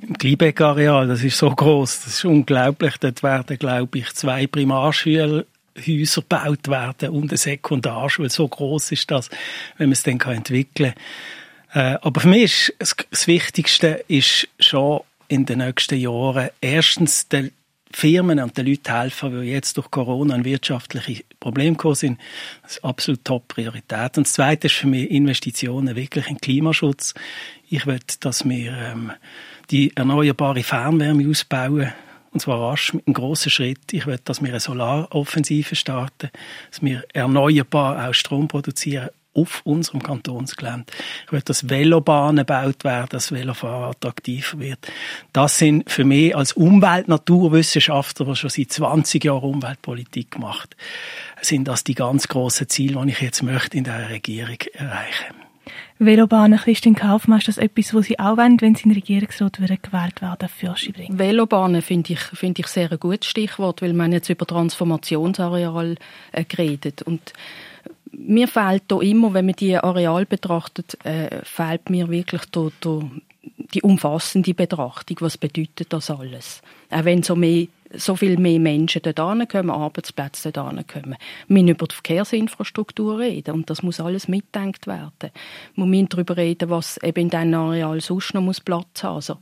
Im 0.00 0.14
Gliebeck-Areal, 0.14 1.06
das 1.08 1.24
ist 1.24 1.38
so 1.38 1.50
groß, 1.50 2.04
das 2.04 2.14
ist 2.14 2.24
unglaublich. 2.24 2.96
Dort 2.98 3.22
werden, 3.22 3.58
glaube 3.58 3.98
ich, 3.98 4.12
zwei 4.14 4.46
Primarschüler 4.46 5.44
Häuser 5.86 6.22
gebaut 6.22 6.68
werden 6.68 7.10
und 7.10 7.30
eine 7.30 7.38
Sekundarschule. 7.38 8.30
So 8.30 8.48
groß 8.48 8.92
ist 8.92 9.10
das, 9.10 9.30
wenn 9.76 9.88
man 9.88 9.92
es 9.92 10.02
dann 10.02 10.20
entwickeln 10.20 10.92
kann. 10.94 11.02
Äh, 11.72 11.98
aber 12.00 12.20
für 12.20 12.28
mich 12.28 12.72
ist 12.78 13.06
das 13.10 13.26
Wichtigste 13.26 14.04
ist 14.08 14.48
schon 14.58 15.00
in 15.28 15.44
den 15.44 15.58
nächsten 15.58 15.98
Jahren 15.98 16.48
erstens 16.60 17.28
den 17.28 17.52
Firmen 17.90 18.38
und 18.40 18.56
den 18.56 18.66
Leuten 18.66 18.92
helfen, 18.92 19.40
die 19.40 19.48
jetzt 19.48 19.76
durch 19.76 19.90
Corona 19.90 20.34
ein 20.34 20.44
wirtschaftliche 20.44 21.24
Probleme 21.40 21.72
gekommen 21.72 21.94
sind. 21.94 22.20
Das 22.62 22.72
ist 22.72 22.84
absolut 22.84 23.24
Top-Priorität. 23.24 24.18
Und 24.18 24.26
das 24.26 24.34
Zweite 24.34 24.66
ist 24.66 24.76
für 24.76 24.86
mich 24.86 25.10
Investitionen 25.10 25.96
wirklich 25.96 26.28
in 26.28 26.38
Klimaschutz. 26.38 27.14
Ich 27.70 27.86
will, 27.86 28.00
dass 28.20 28.46
wir 28.48 28.72
ähm, 28.72 29.12
die 29.70 29.96
erneuerbare 29.96 30.62
Fernwärme 30.62 31.28
ausbauen 31.28 31.92
und 32.30 32.40
zwar 32.40 32.60
rasch 32.60 32.92
mit 32.92 33.06
einem 33.06 33.14
grossen 33.14 33.50
Schritt. 33.50 33.92
Ich 33.92 34.06
will, 34.06 34.18
dass 34.22 34.42
wir 34.42 34.50
eine 34.50 34.60
Solaroffensive 34.60 35.74
starten, 35.74 36.30
dass 36.70 36.82
wir 36.82 37.04
erneuerbar 37.14 38.08
auch 38.08 38.14
Strom 38.14 38.48
produzieren 38.48 39.08
auf 39.40 39.60
unserem 39.64 40.02
Kantonsgelände. 40.02 40.86
Ich 41.26 41.32
will, 41.32 41.42
dass 41.44 41.68
Velobahnen 41.68 42.46
gebaut 42.46 42.84
werden, 42.84 43.08
dass 43.10 43.32
Velofahren 43.32 43.90
attraktiver 43.90 44.58
wird. 44.58 44.78
Das 45.32 45.58
sind 45.58 45.90
für 45.90 46.04
mich 46.04 46.34
als 46.34 46.52
Umwelt-Naturwissenschaftler, 46.52 48.26
der 48.26 48.34
schon 48.34 48.50
seit 48.50 48.72
20 48.72 49.24
Jahren 49.24 49.50
Umweltpolitik 49.50 50.38
macht, 50.38 50.76
sind 51.40 51.68
das 51.68 51.84
die 51.84 51.94
ganz 51.94 52.28
grossen 52.28 52.68
Ziele, 52.68 53.00
die 53.04 53.12
ich 53.12 53.20
jetzt 53.20 53.42
möchte 53.42 53.76
in 53.76 53.84
der 53.84 54.10
Regierung 54.10 54.58
erreichen. 54.72 55.34
Velobahnen, 56.00 56.60
Christine 56.60 56.94
Kaufmann, 56.94 57.38
ist 57.38 57.48
das 57.48 57.58
etwas, 57.58 57.92
was 57.92 58.06
Sie 58.06 58.18
auch 58.20 58.36
wollen, 58.36 58.60
wenn 58.60 58.76
Sie 58.76 58.84
in 58.84 58.90
den 58.90 59.00
Regierungsrat 59.00 59.54
gewählt 59.54 60.22
werden, 60.22 60.48
für 60.48 60.74
bringen? 60.92 61.18
Velobahnen 61.18 61.82
finde 61.82 62.12
ich, 62.12 62.20
finde 62.20 62.60
ich 62.60 62.68
sehr 62.68 62.92
ein 62.92 63.00
gutes 63.00 63.28
Stichwort, 63.28 63.82
weil 63.82 63.94
man 63.94 64.12
jetzt 64.12 64.28
über 64.28 64.46
Transformationsareal 64.46 65.96
äh, 66.30 66.44
geredet 66.44 67.02
und 67.02 67.32
mir 68.12 68.48
fehlt 68.48 68.84
da 68.88 69.00
immer, 69.00 69.34
wenn 69.34 69.46
man 69.46 69.54
die 69.54 69.76
Areal 69.76 70.26
betrachtet, 70.26 71.04
äh, 71.04 71.44
fehlt 71.44 71.90
mir 71.90 72.08
wirklich 72.08 72.42
da, 72.50 72.68
da 72.80 73.02
die 73.74 73.82
umfassende 73.82 74.54
Betrachtung. 74.54 75.18
Was 75.20 75.38
bedeutet 75.38 75.92
das 75.92 76.10
alles? 76.10 76.62
Auch 76.90 77.04
wenn 77.04 77.22
so 77.22 77.36
mehr 77.36 77.66
so 77.94 78.16
viel 78.16 78.36
mehr 78.38 78.58
Menschen 78.58 79.02
dort 79.02 79.48
kommen, 79.48 79.70
Arbeitsplätze 79.70 80.52
dort 80.52 80.88
kommen. 80.88 81.16
Wir 81.46 81.54
müssen 81.54 81.68
über 81.68 81.86
die 81.86 81.94
Verkehrsinfrastruktur 81.94 83.18
reden 83.18 83.54
und 83.54 83.70
das 83.70 83.82
muss 83.82 84.00
alles 84.00 84.28
mitdenkt 84.28 84.86
werden. 84.86 85.30
Wir 85.74 85.86
müssen 85.86 86.08
darüber 86.08 86.36
reden, 86.36 86.70
was 86.70 86.98
eben 87.02 87.20
in 87.20 87.30
diesem 87.30 87.54
Areal 87.54 88.00
sonst 88.00 88.34
noch 88.34 88.52
Platz 88.64 89.02
haben 89.02 89.14
muss. 89.14 89.30
Also, 89.30 89.40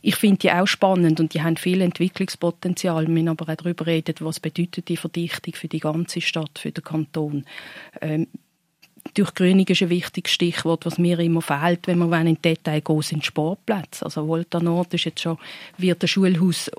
ich 0.00 0.16
finde 0.16 0.38
die 0.38 0.52
auch 0.52 0.66
spannend 0.66 1.20
und 1.20 1.34
die 1.34 1.42
haben 1.42 1.56
viel 1.56 1.80
Entwicklungspotenzial. 1.80 3.06
Wir 3.06 3.12
müssen 3.12 3.28
aber 3.28 3.50
auch 3.50 3.56
darüber 3.56 3.86
reden, 3.86 4.14
was 4.20 4.40
bedeutet 4.40 4.88
die 4.88 4.96
Verdichtung 4.96 5.54
für 5.54 5.68
die 5.68 5.80
ganze 5.80 6.20
Stadt, 6.20 6.58
für 6.58 6.72
den 6.72 6.84
Kanton. 6.84 7.44
Ähm, 8.00 8.28
Durchgrünung 9.14 9.66
ist 9.66 9.82
ein 9.82 9.90
wichtiges 9.90 10.32
Stichwort, 10.32 10.86
was 10.86 10.98
mir 10.98 11.18
immer 11.18 11.42
fehlt, 11.42 11.86
wenn 11.86 11.98
wir 11.98 12.20
in 12.20 12.40
Detail 12.40 12.80
gehen, 12.80 13.02
sind 13.02 13.24
Sportplätze. 13.24 14.04
Also 14.04 14.26
Volta 14.26 14.60
Nord 14.60 14.94
ist 14.94 15.04
jetzt 15.04 15.20
schon, 15.20 15.38
wird 15.76 16.02
ein 16.02 16.08
Schulhaus 16.08 16.70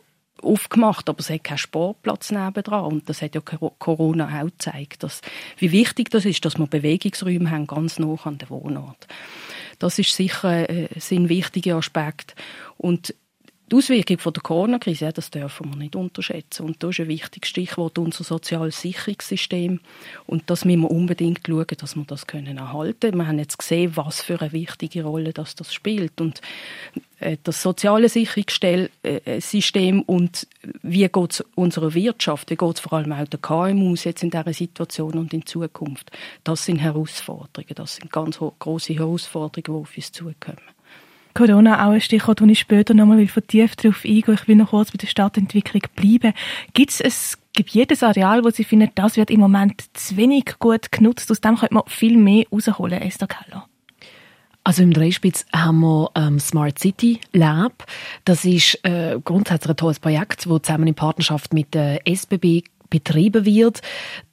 aufgemacht, 0.41 1.09
aber 1.09 1.19
es 1.19 1.29
hat 1.29 1.43
keinen 1.43 1.57
Sportplatz 1.57 2.31
nebendran. 2.31 2.85
Und 2.85 3.09
das 3.09 3.21
hat 3.21 3.35
ja 3.35 3.41
Corona 3.41 4.41
auch 4.41 4.45
gezeigt, 4.45 5.03
dass, 5.03 5.21
wie 5.57 5.71
wichtig 5.71 6.09
das 6.09 6.25
ist, 6.25 6.43
dass 6.45 6.57
wir 6.57 6.67
Bewegungsräume 6.67 7.49
haben, 7.49 7.67
ganz 7.67 7.99
nah 7.99 8.17
an 8.23 8.37
den 8.37 8.49
Wohnort. 8.49 9.07
Das 9.79 9.99
ist 9.99 10.15
sicher 10.15 10.69
äh, 10.69 10.87
ein 11.11 11.29
wichtiger 11.29 11.75
Aspekt. 11.75 12.35
Und 12.83 13.15
die 13.71 13.77
Auswirkung 13.77 14.17
von 14.19 14.33
der 14.33 14.43
Corona-Krise, 14.43 15.13
das 15.13 15.31
dürfen 15.31 15.69
wir 15.69 15.77
nicht 15.77 15.95
unterschätzen. 15.95 16.65
Und 16.65 16.83
da 16.83 16.89
ist 16.89 16.99
ein 16.99 17.07
wichtiges 17.07 17.49
Stichwort 17.49 17.97
unser 17.97 18.25
soziales 18.25 18.81
Sicherungssystem. 18.81 19.79
Und 20.27 20.43
das 20.49 20.65
müssen 20.65 20.81
wir 20.81 20.91
unbedingt 20.91 21.47
schauen, 21.47 21.65
dass 21.77 21.95
wir 21.95 22.03
das 22.03 22.27
können 22.27 22.57
erhalten 22.57 22.99
können. 22.99 23.17
Wir 23.19 23.27
haben 23.27 23.39
jetzt 23.39 23.57
gesehen, 23.57 23.95
was 23.95 24.21
für 24.21 24.41
eine 24.41 24.51
wichtige 24.51 25.05
Rolle 25.05 25.31
das, 25.31 25.55
das 25.55 25.73
spielt. 25.73 26.19
Und 26.19 26.41
äh, 27.19 27.37
das 27.41 27.61
soziale 27.61 28.09
Sicherungssystem 28.09 30.01
und 30.01 30.45
wie 30.81 31.07
geht 31.07 31.31
es 31.31 31.41
unserer 31.55 31.93
Wirtschaft, 31.93 32.51
wie 32.51 32.57
geht 32.57 32.75
es 32.75 32.81
vor 32.81 32.93
allem 32.93 33.13
auch 33.13 33.25
der 33.25 33.39
KMUs 33.39 34.03
jetzt 34.03 34.23
in 34.23 34.29
dieser 34.29 34.53
Situation 34.53 35.13
und 35.13 35.33
in 35.33 35.45
Zukunft. 35.45 36.11
Das 36.43 36.65
sind 36.65 36.79
Herausforderungen, 36.79 37.75
das 37.75 37.95
sind 37.95 38.11
ganz 38.11 38.39
große 38.59 38.93
Herausforderungen, 38.93 39.63
die 39.63 39.71
auf 39.71 39.95
uns 39.95 40.11
zukommen. 40.11 40.73
Corona 41.33 41.85
auch 41.85 41.91
ein 41.91 42.01
Stichwort, 42.01 42.41
wo 42.41 42.45
ich 42.45 42.59
später 42.59 42.93
nochmal 42.93 43.25
vertieft 43.27 43.83
darauf 43.83 44.05
eingehen 44.05 44.35
Ich 44.35 44.47
will 44.47 44.55
noch 44.55 44.69
kurz 44.69 44.91
bei 44.91 44.97
der 44.97 45.07
Stadtentwicklung 45.07 45.83
bleiben. 45.95 46.33
Gibt 46.73 46.91
es 46.91 47.01
ein 47.01 47.39
Gebiet, 47.55 47.91
ein 47.91 48.07
Areal, 48.07 48.43
wo 48.43 48.49
Sie 48.49 48.63
finden, 48.63 48.89
das 48.95 49.17
wird 49.17 49.31
im 49.31 49.39
Moment 49.39 49.83
zu 49.93 50.17
wenig 50.17 50.57
gut 50.59 50.91
genutzt? 50.91 51.29
Aus 51.31 51.41
dem 51.41 51.57
könnte 51.57 51.73
man 51.73 51.83
viel 51.87 52.17
mehr 52.17 52.45
rausholen, 52.51 53.01
Esther 53.01 53.27
Keller. 53.27 53.67
Also 54.65 54.81
im 54.81 54.93
Dreispitz 54.93 55.45
haben 55.53 55.81
wir 55.81 56.11
ähm, 56.15 56.39
Smart 56.39 56.79
City 56.79 57.19
Lab. 57.33 57.85
Das 58.23 58.45
ist 58.45 58.79
äh, 58.85 59.19
grundsätzlich 59.21 59.71
ein 59.71 59.75
tolles 59.75 59.99
Projekt, 59.99 60.45
das 60.45 60.61
zusammen 60.61 60.87
in 60.87 60.95
Partnerschaft 60.95 61.53
mit 61.53 61.73
der 61.73 62.07
SBB 62.07 62.63
betrieben 62.93 63.43
wird. 63.43 63.81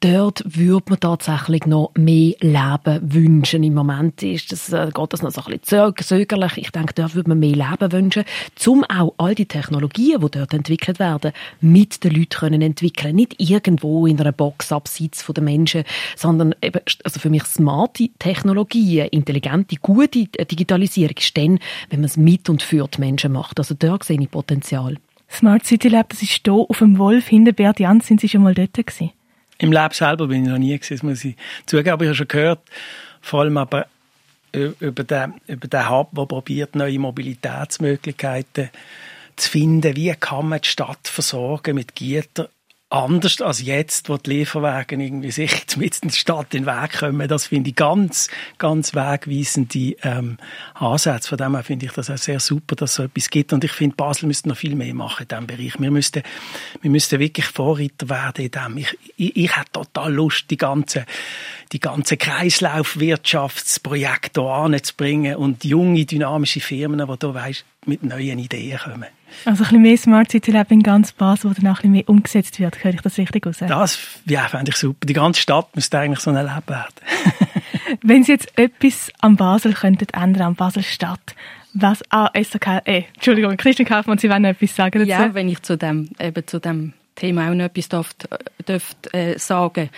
Dort 0.01 0.43
würde 0.45 0.85
man 0.89 0.99
tatsächlich 0.99 1.65
noch 1.65 1.91
mehr 1.95 2.35
Leben 2.41 2.99
wünschen. 3.01 3.63
Im 3.63 3.73
Moment 3.73 4.21
ist 4.21 4.51
das, 4.51 4.71
äh, 4.71 4.91
geht 4.93 5.13
das 5.13 5.23
noch 5.23 5.31
so 5.31 5.41
ein 5.41 5.57
bisschen 5.59 5.95
zögerlich. 5.97 6.57
Ich 6.57 6.69
denke, 6.69 6.93
dort 6.93 7.15
würde 7.15 7.29
man 7.29 7.39
mehr 7.39 7.55
Leben 7.55 7.91
wünschen, 7.91 8.23
um 8.67 8.83
auch 8.83 9.15
all 9.17 9.33
die 9.33 9.47
Technologien, 9.47 10.21
die 10.21 10.29
dort 10.29 10.53
entwickelt 10.53 10.99
werden, 10.99 11.31
mit 11.59 12.03
den 12.03 12.13
Leuten 12.13 12.29
können 12.29 12.61
entwickeln. 12.61 13.15
Nicht 13.15 13.33
irgendwo 13.39 14.05
in 14.05 14.19
einer 14.19 14.31
Box 14.31 14.71
abseits 14.71 15.23
von 15.23 15.33
den 15.33 15.45
Menschen, 15.45 15.83
sondern 16.15 16.53
eben, 16.61 16.81
also 17.03 17.19
für 17.19 17.31
mich 17.31 17.45
smarte 17.45 18.09
Technologien, 18.19 19.07
intelligente, 19.07 19.77
gute 19.77 20.25
Digitalisierung 20.27 21.17
ist 21.17 21.35
dann, 21.35 21.57
wenn 21.89 22.01
man 22.01 22.05
es 22.05 22.15
mit 22.15 22.47
und 22.47 22.61
für 22.61 22.87
die 22.87 22.99
Menschen 22.99 23.31
macht. 23.31 23.57
Also 23.57 23.73
dort 23.73 24.03
sehe 24.03 24.21
ich 24.21 24.29
Potenzial. 24.29 24.97
Smart 25.31 25.65
City 25.65 25.87
Lab, 25.87 26.09
das 26.09 26.21
ist 26.21 26.41
hier 26.43 26.53
auf 26.53 26.79
dem 26.79 26.97
Wolf 26.97 27.27
hinter 27.27 27.53
Bert 27.53 27.79
Jans. 27.79 28.07
Sind 28.07 28.21
Sie 28.21 28.29
schon 28.29 28.43
mal 28.43 28.53
dort 28.53 28.73
gewesen? 28.73 29.11
Im 29.57 29.71
Lab 29.71 29.93
selber 29.93 30.27
bin 30.27 30.43
ich 30.43 30.49
noch 30.49 30.57
nie 30.57 30.77
gewesen, 30.77 30.95
das 30.95 31.03
muss 31.03 31.23
ich 31.23 31.35
zugeben. 31.65 31.91
Aber 31.91 32.03
ich 32.03 32.09
habe 32.09 32.15
schon 32.15 32.27
gehört, 32.27 32.59
vor 33.21 33.41
allem 33.41 33.57
aber 33.57 33.85
über 34.53 35.03
den, 35.03 35.35
über 35.47 35.67
den 35.67 35.89
Hub, 35.89 36.09
der 36.13 36.25
probiert, 36.25 36.75
neue 36.75 36.99
Mobilitätsmöglichkeiten 36.99 38.69
zu 39.35 39.49
finden. 39.49 39.95
Wie 39.95 40.13
kann 40.19 40.49
man 40.49 40.61
die 40.61 40.67
Stadt 40.67 41.07
versorgen 41.07 41.75
mit 41.75 41.95
Gietern 41.95 42.47
anders 42.91 43.41
als 43.41 43.61
jetzt, 43.61 44.09
wo 44.09 44.17
die 44.17 44.31
Lieferwagen 44.31 44.99
irgendwie 44.99 45.31
sich 45.31 45.65
mit 45.77 46.03
die 46.03 46.11
Stadt 46.11 46.53
in 46.53 46.65
den 46.65 46.75
Weg 46.75 46.99
kommen. 46.99 47.25
Das 47.27 47.47
finde 47.47 47.69
ich 47.69 47.75
ganz, 47.75 48.27
ganz 48.57 48.93
wegweisende 48.93 49.95
ähm, 50.03 50.37
Ansätze. 50.73 51.29
Von 51.29 51.37
dem 51.37 51.55
her 51.55 51.63
finde 51.63 51.85
ich 51.85 51.93
das 51.93 52.09
auch 52.09 52.17
sehr 52.17 52.41
super, 52.41 52.75
dass 52.75 52.89
es 52.91 52.97
so 52.97 53.03
etwas 53.03 53.29
gibt. 53.29 53.53
Und 53.53 53.63
ich 53.63 53.71
finde, 53.71 53.95
Basel 53.95 54.27
müsste 54.27 54.49
noch 54.49 54.57
viel 54.57 54.75
mehr 54.75 54.93
machen 54.93 55.23
in 55.23 55.29
diesem 55.29 55.47
Bereich. 55.47 55.79
Wir 55.79 55.89
müssten, 55.89 56.21
wir 56.81 56.91
müssten 56.91 57.17
wirklich 57.19 57.45
Vorreiter 57.45 58.09
werden 58.09 58.43
in 58.45 58.51
dem. 58.51 58.77
Ich, 58.77 58.97
ich, 59.15 59.37
ich 59.37 59.55
hätte 59.55 59.71
total 59.71 60.13
Lust, 60.13 60.51
die 60.51 60.57
ganze, 60.57 61.05
die 61.71 61.79
ganze 61.79 62.17
Kreislaufwirtschaftsprojekte 62.17 64.41
hier 64.41 64.49
anzubringen 64.49 65.37
und 65.37 65.63
junge, 65.63 66.05
dynamische 66.05 66.59
Firmen, 66.59 66.99
die 66.99 67.05
hier, 67.05 67.33
weißt, 67.33 67.63
mit 67.85 68.03
neuen 68.03 68.37
Ideen 68.37 68.77
kommen. 68.77 69.07
Also 69.45 69.63
ein 69.63 69.69
bisschen 69.69 69.81
mehr 69.81 69.97
Smart 69.97 70.31
City 70.31 70.51
Lab 70.51 70.71
in 70.71 70.83
ganz 70.83 71.11
Basel, 71.11 71.51
wo 71.51 71.53
dann 71.53 71.67
auch 71.67 71.69
ein 71.69 71.75
bisschen 71.75 71.91
mehr 71.91 72.09
umgesetzt 72.09 72.59
wird. 72.59 72.83
Höre 72.83 72.93
ich 72.93 73.01
das 73.01 73.17
richtig 73.17 73.47
aus? 73.47 73.57
Das 73.59 73.99
ja, 74.25 74.47
fände 74.47 74.71
ich 74.71 74.77
super. 74.77 75.05
Die 75.05 75.13
ganze 75.13 75.41
Stadt 75.41 75.75
müsste 75.75 75.99
eigentlich 75.99 76.19
so 76.19 76.31
ein 76.31 76.45
Lab 76.45 76.69
werden. 76.69 76.93
Wenn 78.01 78.23
Sie 78.23 78.31
jetzt 78.31 78.57
etwas 78.57 79.11
an 79.19 79.35
Basel 79.35 79.73
könnten 79.73 80.07
ändern, 80.13 80.43
an 80.43 80.55
Basel-Stadt, 80.55 81.35
was, 81.73 82.01
ah, 82.09 82.29
SRK, 82.33 82.81
eh, 82.85 83.03
Entschuldigung, 83.13 83.55
Christian 83.57 83.87
Kaufmann, 83.87 84.17
Sie 84.17 84.29
wollen 84.29 84.45
etwas 84.45 84.75
sagen 84.75 84.99
dazu? 84.99 85.09
Ja, 85.09 85.33
wenn 85.33 85.49
ich 85.49 85.61
zu 85.61 85.77
dem, 85.77 86.09
eben 86.19 86.45
zu 86.45 86.59
dem 86.59 86.93
Thema 87.21 87.49
auch 87.49 87.53
noch 87.53 87.65
etwas 87.65 87.87
dürft, 87.87 88.27
dürft, 88.67 89.13
äh, 89.13 89.37
sagen. 89.37 89.89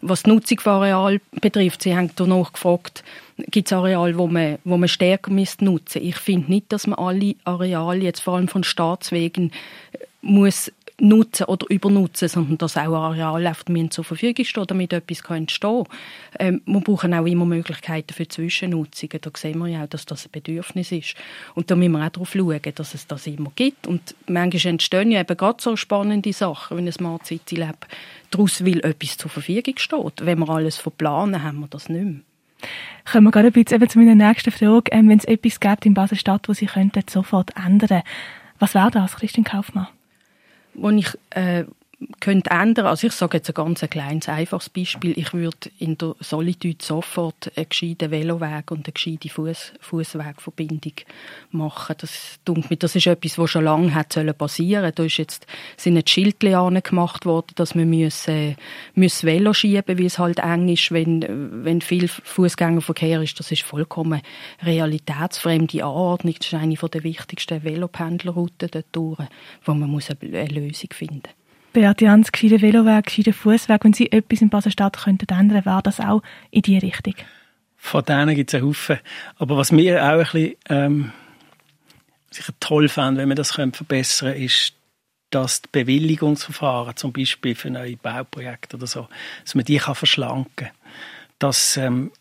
Was 0.00 0.24
die 0.24 0.30
Nutzung 0.30 0.58
von 0.58 0.72
Areal 0.72 1.20
betrifft, 1.40 1.82
Sie 1.82 1.94
haben 1.94 2.10
danach 2.16 2.52
gefragt, 2.52 3.04
gibt 3.36 3.68
es 3.68 3.72
Areale, 3.72 4.18
wo 4.18 4.26
man, 4.26 4.58
wo 4.64 4.76
man 4.76 4.88
stärker 4.88 5.30
nutzen 5.30 5.72
müsste. 5.72 5.98
Ich 6.00 6.16
finde 6.16 6.50
nicht, 6.50 6.72
dass 6.72 6.88
man 6.88 6.98
alle 6.98 7.36
Areale, 7.44 8.02
jetzt 8.02 8.20
vor 8.20 8.34
allem 8.34 8.48
von 8.48 8.64
Staatswegen, 8.64 9.52
muss 10.22 10.72
nutzen 11.02 11.44
oder 11.46 11.66
übernutzen, 11.68 12.28
sondern 12.28 12.58
dass 12.58 12.76
auch 12.76 12.94
Areale 12.94 13.50
auf 13.50 13.64
zur 13.90 14.04
Verfügung 14.04 14.44
stehen, 14.44 14.66
damit 14.68 14.92
etwas 14.92 15.20
entstehen 15.28 15.84
kann. 15.84 15.98
Ähm, 16.38 16.62
wir 16.64 16.80
brauchen 16.80 17.12
auch 17.12 17.26
immer 17.26 17.44
Möglichkeiten 17.44 18.14
für 18.14 18.28
Zwischennutzungen. 18.28 19.20
Da 19.20 19.30
sehen 19.36 19.58
wir 19.58 19.66
ja 19.66 19.84
auch, 19.84 19.88
dass 19.88 20.06
das 20.06 20.26
ein 20.26 20.30
Bedürfnis 20.30 20.92
ist. 20.92 21.16
Und 21.54 21.70
da 21.70 21.76
müssen 21.76 21.92
wir 21.92 22.06
auch 22.06 22.10
darauf 22.10 22.32
schauen, 22.32 22.60
dass 22.74 22.94
es 22.94 23.06
das 23.08 23.26
immer 23.26 23.50
gibt. 23.56 23.86
Und 23.88 24.14
manchmal 24.28 24.72
entstehen 24.72 25.10
ja 25.10 25.20
eben 25.20 25.36
gerade 25.36 25.60
so 25.60 25.76
spannende 25.76 26.32
Sachen, 26.32 26.76
wenn 26.76 26.86
ein 26.86 26.92
Smart 26.92 27.26
City 27.26 27.56
Lab 27.56 27.86
daraus 28.30 28.64
will, 28.64 28.78
etwas 28.84 29.16
zur 29.16 29.30
Verfügung 29.30 29.74
steht. 29.78 30.24
Wenn 30.24 30.38
wir 30.38 30.48
alles 30.48 30.76
verplanen, 30.76 31.42
haben 31.42 31.60
wir 31.60 31.68
das 31.68 31.88
nicht 31.88 32.04
mehr. 32.04 32.20
Kommen 33.10 33.26
wir 33.26 33.32
gerade 33.32 33.48
ein 33.48 33.52
bisschen 33.52 33.88
zu 33.88 33.98
meiner 33.98 34.14
nächsten 34.14 34.52
Frage. 34.52 34.92
Ähm, 34.92 35.08
wenn 35.08 35.18
es 35.18 35.24
etwas 35.24 35.58
gibt 35.58 35.84
in 35.84 35.94
Basel-Stadt, 35.94 36.48
das 36.48 36.58
Sie 36.58 36.66
könnten 36.66 37.02
sofort 37.10 37.50
ändern, 37.56 38.02
was 38.60 38.74
wäre 38.74 38.92
das, 38.92 39.16
Christian 39.16 39.42
Kaufmann? 39.42 39.88
Wo 40.74 40.90
ich 40.90 41.18
äh, 41.30 41.64
könnte 42.20 42.50
ändern. 42.50 42.86
Also 42.86 43.06
ich 43.06 43.12
sage 43.12 43.38
jetzt 43.38 43.48
ein 43.50 43.54
ganz 43.54 43.80
kleines, 43.80 44.28
einfaches 44.28 44.68
Beispiel. 44.68 45.18
Ich 45.18 45.32
würde 45.32 45.70
in 45.78 45.98
der 45.98 46.14
Solitude 46.20 46.82
sofort 46.82 47.50
einen 47.56 47.68
gescheiten 47.68 48.10
Veloweg 48.10 48.70
und 48.70 48.86
eine 48.86 48.92
gescheite 48.92 49.28
Fuß, 49.28 49.72
Fußwegverbindung 49.80 50.94
machen. 51.50 51.96
Das, 51.98 52.38
mir, 52.46 52.76
das 52.76 52.96
ist 52.96 53.06
etwas, 53.06 53.38
was 53.38 53.50
schon 53.50 53.64
lange 53.64 53.94
hat 53.94 54.14
passieren 54.38 54.82
sollen. 54.82 54.94
Da 54.94 55.04
ist 55.04 55.16
jetzt, 55.16 55.46
sind 55.76 55.96
jetzt 55.96 56.10
Schildchen 56.10 56.82
gemacht 56.82 57.26
worden, 57.26 57.52
dass 57.56 57.74
man 57.74 57.88
müssen, 57.88 58.56
müssen 58.94 59.26
Velo 59.26 59.52
schieben, 59.52 59.98
weil 59.98 60.06
es 60.06 60.18
halt 60.18 60.38
eng 60.38 60.68
ist, 60.68 60.92
wenn, 60.92 61.64
wenn 61.64 61.80
viel 61.80 62.08
Fußgängerverkehr 62.08 63.22
ist. 63.22 63.38
Das 63.38 63.50
ist 63.52 63.62
vollkommen 63.62 64.22
realitätsfremde 64.62 65.84
Anordnung. 65.84 66.34
Das 66.38 66.46
ist 66.46 66.54
eine 66.54 66.74
der 66.74 67.04
wichtigsten 67.04 67.62
Velopendlerrouten 67.62 68.68
dort 68.70 68.86
durch, 68.92 69.20
wo 69.64 69.74
man 69.74 69.90
muss 69.90 70.10
eine 70.10 70.46
Lösung 70.46 70.90
finden 70.92 71.22
muss. 71.22 71.41
Beate 71.72 72.04
Jans, 72.04 72.32
gescheiter 72.32 72.60
Veloweg, 72.60 73.06
gescheiter 73.06 73.32
Fußweg. 73.32 73.84
Wenn 73.84 73.92
Sie 73.92 74.12
etwas 74.12 74.42
in 74.42 74.50
Basel-Stadt 74.50 74.98
könnten 75.04 75.26
wäre 75.64 75.82
das 75.82 76.00
auch 76.00 76.22
in 76.50 76.62
diese 76.62 76.82
Richtung? 76.82 77.14
Von 77.76 78.04
denen 78.04 78.34
gibt 78.34 78.50
es 78.50 78.54
einen 78.54 78.68
Haufen. 78.68 78.98
Aber 79.36 79.56
was 79.56 79.72
mir 79.72 80.02
auch 80.02 80.18
ein 80.18 80.18
bisschen 80.18 80.54
ähm, 80.68 81.12
toll 82.60 82.88
fände, 82.88 83.20
wenn 83.20 83.28
wir 83.28 83.34
das 83.34 83.52
verbessern 83.52 84.32
können, 84.32 84.44
ist, 84.44 84.74
dass 85.30 85.62
die 85.62 85.68
Bewilligungsverfahren, 85.72 86.96
zum 86.96 87.12
Beispiel 87.12 87.54
für 87.54 87.70
neue 87.70 87.96
Bauprojekte 87.96 88.76
oder 88.76 88.86
so, 88.86 89.08
dass 89.44 89.54
man 89.54 89.64
die 89.64 89.78
kann 89.78 89.94
verschlanken 89.94 90.52
kann. 90.56 90.70
Dass 91.38 91.76
ähm, 91.76 92.12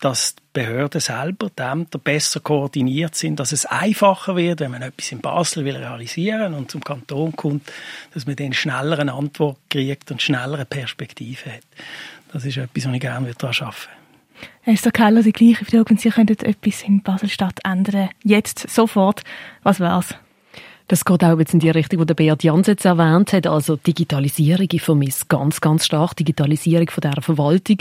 dass 0.00 0.36
die 0.36 0.42
Behörden 0.52 1.00
selber, 1.00 1.50
die 1.50 1.62
Ämter 1.62 1.98
besser 1.98 2.40
koordiniert 2.40 3.14
sind, 3.14 3.40
dass 3.40 3.52
es 3.52 3.66
einfacher 3.66 4.36
wird, 4.36 4.60
wenn 4.60 4.70
man 4.70 4.82
etwas 4.82 5.10
in 5.10 5.20
Basel 5.20 5.64
will 5.64 5.76
realisieren 5.76 6.54
und 6.54 6.70
zum 6.70 6.82
Kanton 6.82 7.34
kommt, 7.34 7.70
dass 8.14 8.26
man 8.26 8.36
dann 8.36 8.52
schneller 8.52 8.98
eine 8.98 9.12
Antwort 9.12 9.58
kriegt 9.68 10.10
und 10.10 10.22
schneller 10.22 10.54
eine 10.54 10.64
Perspektive 10.66 11.52
hat. 11.52 11.64
Das 12.32 12.44
ist 12.44 12.56
etwas, 12.56 12.86
was 12.86 12.94
ich 12.94 13.00
gerne 13.00 13.32
daran 13.36 13.56
arbeiten 13.60 13.76
würde. 13.76 13.98
Esther 14.64 14.92
Keller, 14.92 15.22
die 15.22 15.32
gleiche 15.32 15.64
Frage, 15.64 15.96
Sie 15.96 16.10
könnten 16.10 16.44
etwas 16.44 16.82
in 16.82 17.02
Basel-Stadt 17.02 17.60
ändern, 17.64 18.10
jetzt, 18.22 18.70
sofort, 18.70 19.24
was 19.62 19.80
wäre 19.80 19.98
es? 19.98 20.14
Das 20.88 21.04
geht 21.04 21.22
auch 21.22 21.38
jetzt 21.38 21.52
in 21.52 21.60
die 21.60 21.68
Richtung, 21.68 22.06
die 22.06 22.14
Beat 22.14 22.42
Jans 22.42 22.66
jetzt 22.66 22.86
erwähnt 22.86 23.34
hat. 23.34 23.46
Also 23.46 23.76
Digitalisierung, 23.76 24.68
ich 24.72 24.80
vermisse 24.80 25.26
ganz, 25.28 25.60
ganz 25.60 25.84
stark 25.84 26.16
Digitalisierung 26.16 26.88
von 26.88 27.02
dieser 27.02 27.20
Verwaltung. 27.20 27.76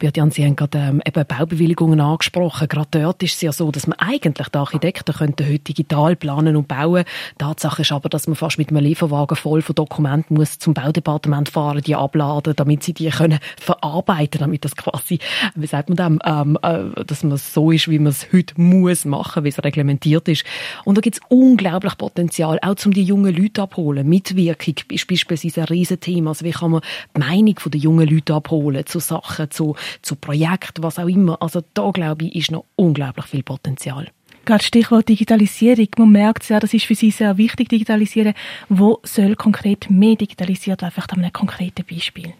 Beat 0.00 0.16
Jans, 0.16 0.34
Sie 0.34 0.44
haben 0.44 0.56
gerade 0.56 0.78
ähm, 0.78 1.02
eben 1.06 1.24
Baubewilligungen 1.24 2.00
angesprochen. 2.00 2.66
Gerade 2.66 2.88
dort 2.90 3.22
ist 3.22 3.34
es 3.34 3.42
ja 3.42 3.52
so, 3.52 3.70
dass 3.70 3.86
man 3.86 3.96
eigentlich, 4.00 4.48
die 4.48 4.58
Architekten 4.58 5.14
könnten 5.14 5.46
heute 5.46 5.60
digital 5.60 6.16
planen 6.16 6.56
und 6.56 6.66
bauen. 6.66 7.04
Tatsache 7.38 7.82
ist 7.82 7.92
aber, 7.92 8.08
dass 8.08 8.26
man 8.26 8.34
fast 8.34 8.58
mit 8.58 8.70
einem 8.70 8.82
Lieferwagen 8.82 9.36
voll 9.36 9.62
von 9.62 9.76
Dokumenten 9.76 10.36
muss 10.36 10.58
zum 10.58 10.74
Baudepartement 10.74 11.48
fahren, 11.48 11.82
die 11.82 11.94
abladen, 11.94 12.54
damit 12.56 12.82
sie 12.82 12.92
die 12.92 13.08
können 13.10 13.38
verarbeiten, 13.60 14.40
damit 14.40 14.64
das 14.64 14.74
quasi, 14.74 15.20
wie 15.54 15.66
sagt 15.68 15.90
man 15.90 15.96
dem, 15.96 16.18
ähm, 16.24 16.58
äh, 16.62 17.04
dass 17.04 17.22
man 17.22 17.36
so 17.36 17.70
ist, 17.70 17.86
wie 17.86 18.00
man 18.00 18.10
es 18.10 18.32
heute 18.32 18.60
muss 18.60 19.04
machen, 19.04 19.44
wie 19.44 19.50
es 19.50 19.62
reglementiert 19.62 20.26
ist. 20.26 20.44
Und 20.84 20.98
da 20.98 21.00
gibt 21.00 21.18
es 21.18 21.22
unglaublich 21.28 21.96
Potenzial 21.96 22.47
Potenzial, 22.48 22.58
auch 22.62 22.86
um 22.86 22.92
die 22.92 23.02
jungen 23.02 23.34
Leute 23.34 23.62
abholen. 23.62 24.08
Mitwirkung 24.08 24.74
ist 24.90 25.06
beispielsweise 25.06 25.62
ein 25.62 25.66
Riesenthema. 25.66 26.30
Also 26.30 26.44
wie 26.44 26.50
kann 26.50 26.70
man 26.70 26.80
die 27.16 27.20
Meinung 27.20 27.56
der 27.66 27.80
jungen 27.80 28.08
Leute 28.08 28.34
abholen 28.34 28.86
zu 28.86 29.00
Sachen, 29.00 29.50
zu, 29.50 29.76
zu 30.02 30.16
Projekten, 30.16 30.82
was 30.82 30.98
auch 30.98 31.08
immer. 31.08 31.40
Also 31.42 31.62
da, 31.74 31.90
glaube 31.90 32.26
ich, 32.26 32.36
ist 32.36 32.50
noch 32.50 32.64
unglaublich 32.76 33.26
viel 33.26 33.42
Potenzial. 33.42 34.08
Gerade 34.44 34.64
Stichwort 34.64 35.08
Digitalisierung. 35.08 35.88
Man 35.98 36.12
merkt 36.12 36.42
es 36.42 36.48
ja, 36.48 36.58
das 36.58 36.72
ist 36.72 36.86
für 36.86 36.94
Sie 36.94 37.10
sehr 37.10 37.36
wichtig, 37.36 37.68
digitalisieren. 37.68 38.32
Wo 38.70 38.98
soll 39.02 39.36
konkret 39.36 39.90
mehr 39.90 40.16
digitalisiert 40.16 40.80
werden? 40.80 40.94
Einfach 40.94 41.08
an 41.10 41.22
einem 41.22 41.32
konkreten 41.32 41.84
Beispiel. 41.84 42.32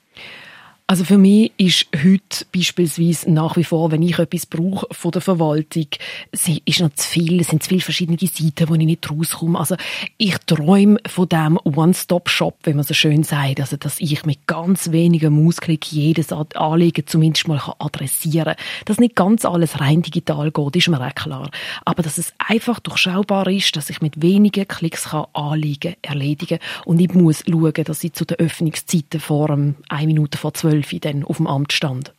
Also 0.90 1.04
für 1.04 1.18
mich 1.18 1.52
ist 1.58 1.86
heute 2.02 2.46
beispielsweise 2.50 3.30
nach 3.30 3.58
wie 3.58 3.64
vor, 3.64 3.90
wenn 3.90 4.00
ich 4.00 4.18
etwas 4.18 4.46
brauche 4.46 4.86
von 4.90 5.10
der 5.10 5.20
Verwaltung, 5.20 5.86
ist 6.32 6.80
noch 6.80 6.94
zu 6.94 7.06
viel, 7.06 7.38
es 7.42 7.48
sind 7.48 7.62
zu 7.62 7.68
viele 7.68 7.82
verschiedene 7.82 8.16
Seiten, 8.18 8.70
wo 8.70 8.74
ich 8.74 8.86
nicht 8.86 9.10
rauskomme. 9.10 9.58
Also 9.58 9.76
ich 10.16 10.38
träume 10.46 10.98
von 11.06 11.28
dem 11.28 11.58
One-Stop-Shop, 11.62 12.60
wenn 12.62 12.76
man 12.76 12.86
so 12.86 12.94
schön 12.94 13.22
sagt, 13.22 13.60
also 13.60 13.76
dass 13.76 14.00
ich 14.00 14.24
mit 14.24 14.46
ganz 14.46 14.90
wenigen 14.90 15.44
Mausklick 15.44 15.92
jedes 15.92 16.32
Anliegen 16.32 17.06
zumindest 17.06 17.48
mal 17.48 17.60
adressieren 17.78 18.54
kann. 18.54 18.64
Dass 18.86 18.98
nicht 18.98 19.14
ganz 19.14 19.44
alles 19.44 19.82
rein 19.82 20.00
digital 20.00 20.50
geht, 20.50 20.76
ist 20.76 20.88
mir 20.88 21.06
auch 21.06 21.14
klar. 21.14 21.50
Aber 21.84 22.02
dass 22.02 22.16
es 22.16 22.32
einfach 22.38 22.80
durchschaubar 22.80 23.46
ist, 23.48 23.76
dass 23.76 23.90
ich 23.90 24.00
mit 24.00 24.22
wenigen 24.22 24.66
Klicks 24.66 25.06
Anliegen 25.34 25.96
erledigen 26.00 26.60
kann 26.60 26.86
und 26.86 26.98
ich 26.98 27.12
muss 27.12 27.44
schauen, 27.46 27.84
dass 27.84 28.02
ich 28.04 28.14
zu 28.14 28.24
den 28.24 28.38
Öffnungszeiten 28.38 29.20
vor 29.20 29.50
einem, 29.50 29.74
eine 29.90 30.06
Minute 30.06 30.38
vor 30.38 30.54
zwölf 30.82 30.88
2012 30.88 31.00
dann 31.00 31.24
auf 31.24 31.36
dem 31.36 31.46
Amt 31.46 31.72
stand. 31.72 32.12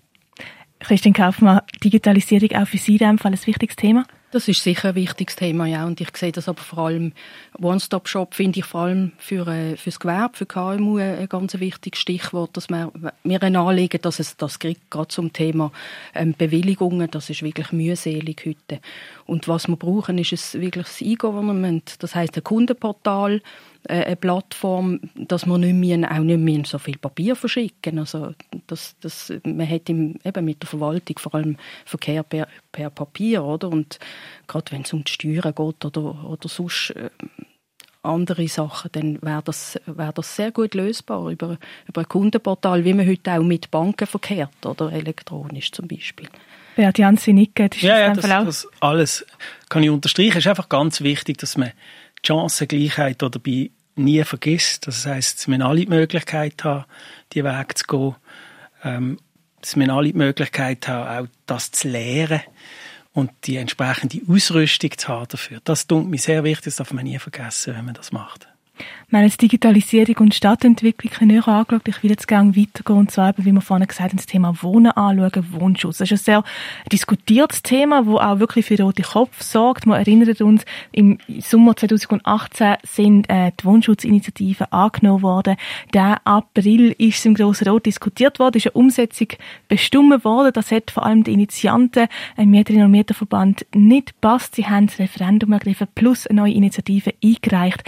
Christian 0.79 1.13
Kaufmann, 1.13 1.61
Digitalisierung 1.83 2.51
auch 2.53 2.67
für 2.67 2.77
Sie 2.77 2.93
in 2.93 2.97
diesem 2.99 3.17
Fall 3.17 3.33
ein 3.33 3.45
wichtiges 3.45 3.75
Thema? 3.75 4.05
Das 4.31 4.47
ist 4.47 4.63
sicher 4.63 4.89
ein 4.89 4.95
wichtiges 4.95 5.35
Thema, 5.35 5.65
ja. 5.65 5.85
Und 5.85 5.99
ich 5.99 6.15
sehe 6.15 6.31
das 6.31 6.47
aber 6.47 6.61
vor 6.61 6.85
allem, 6.85 7.13
One-Stop-Shop 7.59 8.35
finde 8.35 8.59
ich 8.59 8.65
vor 8.65 8.81
allem 8.81 9.11
für, 9.17 9.47
äh, 9.47 9.75
das 9.83 9.99
Gewerbe, 9.99 10.37
für 10.37 10.45
KMU 10.45 10.97
ein 10.97 11.27
ganz 11.27 11.59
wichtiges 11.59 11.99
Stichwort, 11.99 12.55
dass 12.55 12.69
wir, 12.69 12.91
wir 13.23 13.43
anlegen, 13.43 14.01
dass 14.01 14.19
es 14.19 14.37
das 14.37 14.59
gibt, 14.59 14.91
gerade 14.91 15.07
zum 15.07 15.33
Thema 15.33 15.71
ähm, 16.13 16.35
Bewilligungen, 16.37 17.09
das 17.09 17.31
ist 17.31 17.41
wirklich 17.41 17.71
mühselig 17.71 18.43
heute. 18.45 18.81
Und 19.25 19.47
was 19.47 19.67
wir 19.67 19.75
brauchen, 19.77 20.19
ist 20.19 20.31
es 20.31 20.53
wirklich 20.53 20.85
das 20.85 21.01
E-Government, 21.01 21.95
das 22.03 22.13
heißt 22.13 22.37
ein 22.37 22.43
Kundenportal, 22.43 23.37
äh, 23.37 23.41
eine 23.87 24.15
Plattform, 24.15 24.99
dass 25.15 25.45
wir 25.45 25.57
nicht 25.57 25.73
mehr, 25.73 26.11
auch 26.11 26.23
nicht 26.23 26.39
mehr 26.39 26.63
so 26.65 26.77
viel 26.77 26.97
Papier 26.97 27.35
verschicken. 27.35 27.99
Also 27.99 28.33
das, 28.67 28.95
das, 28.99 29.33
man 29.43 29.69
hat 29.69 29.89
im, 29.89 30.15
eben 30.23 30.45
mit 30.45 30.61
der 30.61 30.69
Verwaltung 30.69 31.17
vor 31.19 31.35
allem 31.35 31.57
Verkehr 31.85 32.23
per, 32.23 32.47
per 32.71 32.89
Papier, 32.89 33.43
oder? 33.43 33.69
Und 33.69 33.99
gerade 34.47 34.71
wenn 34.71 34.81
es 34.81 34.93
um 34.93 35.03
die 35.03 35.11
Steuern 35.11 35.55
geht 35.55 35.85
oder, 35.85 36.25
oder 36.25 36.49
sonst 36.49 36.91
äh, 36.91 37.09
andere 38.01 38.47
Sachen, 38.47 38.91
dann 38.93 39.21
wäre 39.21 39.41
das, 39.43 39.79
wär 39.85 40.11
das 40.13 40.35
sehr 40.35 40.51
gut 40.51 40.73
lösbar 40.73 41.29
über, 41.29 41.57
über 41.87 42.01
ein 42.01 42.07
Kundenportal, 42.07 42.85
wie 42.85 42.93
man 42.93 43.07
heute 43.07 43.31
auch 43.33 43.43
mit 43.43 43.71
Banken 43.71 44.07
verkehrt 44.07 44.65
oder 44.65 44.91
elektronisch 44.91 45.71
zum 45.71 45.87
Beispiel. 45.87 46.27
Beat 46.75 46.97
Jansi 46.97 47.33
nickt. 47.33 47.81
Ja, 47.81 47.99
ja 47.99 48.13
das, 48.13 48.25
das 48.25 48.67
alles 48.79 49.25
kann 49.67 49.83
ich 49.83 49.89
unterstreichen. 49.89 50.37
Es 50.37 50.45
ist 50.45 50.47
einfach 50.47 50.69
ganz 50.69 51.01
wichtig, 51.01 51.37
dass 51.37 51.57
man 51.57 51.73
Chancengleichheit 52.25 53.21
dabei 53.21 53.71
nie 53.95 54.23
vergisst. 54.23 54.87
Das 54.87 55.05
heisst, 55.05 55.39
dass 55.39 55.47
wir 55.47 55.65
alle 55.65 55.81
die 55.81 55.87
Möglichkeit 55.87 56.63
haben, 56.63 56.85
die 57.33 57.43
Weg 57.43 57.77
zu 57.77 57.85
gehen. 57.85 58.15
Ähm, 58.83 59.19
dass 59.61 59.75
wir 59.75 59.89
alle 59.89 60.11
die 60.11 60.17
Möglichkeit 60.17 60.87
haben, 60.87 61.25
auch 61.25 61.29
das 61.45 61.71
zu 61.71 61.89
lernen 61.89 62.41
und 63.13 63.31
die 63.45 63.57
entsprechende 63.57 64.21
Ausrüstung 64.27 64.97
zu 64.97 65.07
haben 65.07 65.27
dafür. 65.29 65.59
Das 65.63 65.87
tut 65.87 66.07
mir 66.07 66.17
sehr 66.17 66.43
wichtig, 66.43 66.65
das 66.65 66.75
darf 66.77 66.93
man 66.93 67.03
nie 67.03 67.19
vergessen, 67.19 67.75
wenn 67.75 67.85
man 67.85 67.93
das 67.93 68.11
macht. 68.11 68.47
Wir 69.09 69.19
haben 69.19 69.25
jetzt 69.25 69.41
Digitalisierung 69.41 70.15
und 70.17 70.35
Stadtentwicklung 70.35 71.27
näher 71.27 71.47
angeschaut. 71.47 71.87
Ich 71.87 72.03
will 72.03 72.11
jetzt 72.11 72.27
gerne 72.27 72.55
weitergehen 72.55 72.97
und 72.97 73.09
zwar, 73.09 73.29
eben, 73.29 73.43
wie 73.43 73.51
wir 73.51 73.61
vorhin 73.61 73.87
gesagt 73.87 74.11
haben, 74.11 74.17
das 74.17 74.27
Thema 74.27 74.61
Wohnen 74.61 74.91
anschauen, 74.91 75.47
Wohnschutz. 75.51 75.97
Das 75.97 76.11
ist 76.11 76.21
ein 76.21 76.23
sehr 76.23 76.43
diskutiertes 76.91 77.63
Thema, 77.63 78.03
das 78.03 78.13
auch 78.13 78.39
wirklich 78.39 78.67
für 78.67 78.79
rote 78.79 79.01
Kopf 79.01 79.41
sorgt. 79.41 79.87
Wir 79.87 79.97
erinnern 79.97 80.35
uns, 80.41 80.63
im 80.91 81.17
Sommer 81.39 81.75
2018 81.75 82.75
sind 82.83 83.29
äh, 83.31 83.51
die 83.59 83.65
Wohnschutzinitiativen 83.65 84.71
angenommen 84.71 85.23
worden. 85.23 85.55
Der 85.93 86.21
April 86.25 86.95
ist 86.97 87.25
im 87.25 87.33
Grossen 87.33 87.67
Rot 87.67 87.87
diskutiert 87.87 88.37
worden, 88.37 88.57
ist 88.57 88.67
eine 88.67 88.73
Umsetzung 88.73 89.29
bestimmt 89.67 90.23
worden. 90.23 90.51
Das 90.53 90.69
hat 90.69 90.91
vor 90.91 91.03
allem 91.03 91.23
die 91.23 91.33
Initianten, 91.33 92.07
ein 92.37 92.49
Mieterinnen 92.49 92.85
und 92.85 92.91
Mieterverband, 92.91 93.65
nicht 93.73 94.21
passt. 94.21 94.53
Sie 94.53 94.67
haben 94.67 94.85
das 94.85 94.99
Referendum 94.99 95.51
ergriffen 95.51 95.87
plus 95.95 96.27
eine 96.27 96.41
neue 96.41 96.53
Initiative 96.53 97.13
eingereicht. 97.23 97.83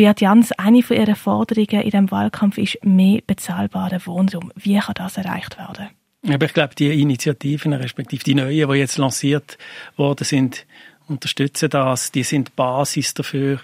Beat 0.00 0.22
Jans, 0.22 0.50
eine 0.52 0.82
von 0.82 0.96
ihren 0.96 1.14
Forderungen 1.14 1.82
in 1.82 1.90
diesem 1.90 2.10
Wahlkampf 2.10 2.56
ist 2.56 2.82
mehr 2.82 3.20
bezahlbarer 3.26 4.00
Wohnraum. 4.06 4.50
Wie 4.56 4.78
kann 4.78 4.94
das 4.94 5.18
erreicht 5.18 5.58
werden? 5.58 5.90
Aber 6.26 6.46
ich 6.46 6.54
glaube, 6.54 6.74
die 6.74 7.02
Initiativen, 7.02 7.74
respektive 7.74 8.24
die 8.24 8.34
neuen, 8.34 8.70
die 8.70 8.78
jetzt 8.78 8.96
lanciert 8.96 9.58
worden 9.98 10.24
sind, 10.24 10.64
unterstützen 11.06 11.68
das. 11.68 12.12
Die 12.12 12.22
sind 12.22 12.56
Basis 12.56 13.12
dafür. 13.12 13.60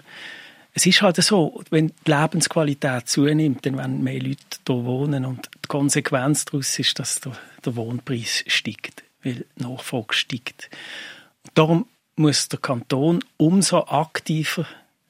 Es 0.75 0.85
ist 0.85 1.01
halt 1.01 1.15
so, 1.15 1.63
wenn 1.71 1.87
die 1.87 2.11
Lebensqualität 2.11 3.09
zunimmt, 3.09 3.65
dann 3.65 3.75
werden 3.75 4.03
mehr 4.03 4.21
Leute 4.21 4.37
hier 4.67 4.85
wohnen 4.85 5.25
und 5.25 5.49
die 5.65 5.67
Konsequenz 5.67 6.45
daraus 6.45 6.77
ist, 6.77 6.99
dass 6.99 7.19
der, 7.19 7.31
der 7.65 7.75
Wohnpreis 7.75 8.43
steigt, 8.45 9.01
weil 9.23 9.43
die 9.57 9.63
Nachfrage 9.63 10.13
steigt. 10.13 10.69
Darum 11.55 11.87
muss 12.15 12.47
der 12.47 12.59
Kanton 12.59 13.23
umso 13.37 13.87
aktiver 13.87 14.67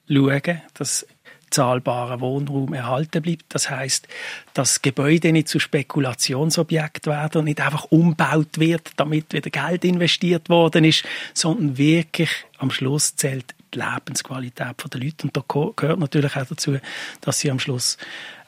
schauen, 0.08 0.62
dass 0.74 1.06
zahlbarer 1.50 2.20
Wohnraum 2.20 2.74
erhalten 2.74 3.22
bleibt. 3.22 3.46
Das 3.50 3.70
heißt, 3.70 4.08
dass 4.54 4.82
Gebäude 4.82 5.32
nicht 5.32 5.48
zu 5.48 5.60
Spekulationsobjekt 5.60 7.08
werden 7.08 7.40
und 7.40 7.46
nicht 7.46 7.62
einfach 7.62 7.86
umbaut 7.86 8.60
wird, 8.60 8.92
damit 8.98 9.34
wieder 9.34 9.50
Geld 9.50 9.86
investiert 9.86 10.50
worden 10.50 10.84
ist, 10.84 11.04
sondern 11.34 11.78
wirklich 11.78 12.30
am 12.58 12.72
Schluss 12.72 13.16
zählt 13.16 13.56
die 13.74 13.80
Lebensqualität 13.80 14.76
der 14.92 15.02
Leute. 15.02 15.24
Und 15.24 15.38
da 15.38 15.44
gehört 15.48 16.00
natürlich 16.00 16.36
auch 16.36 16.46
dazu, 16.46 16.78
dass 17.22 17.40
sie 17.40 17.52
am 17.52 17.60
Schluss 17.60 17.98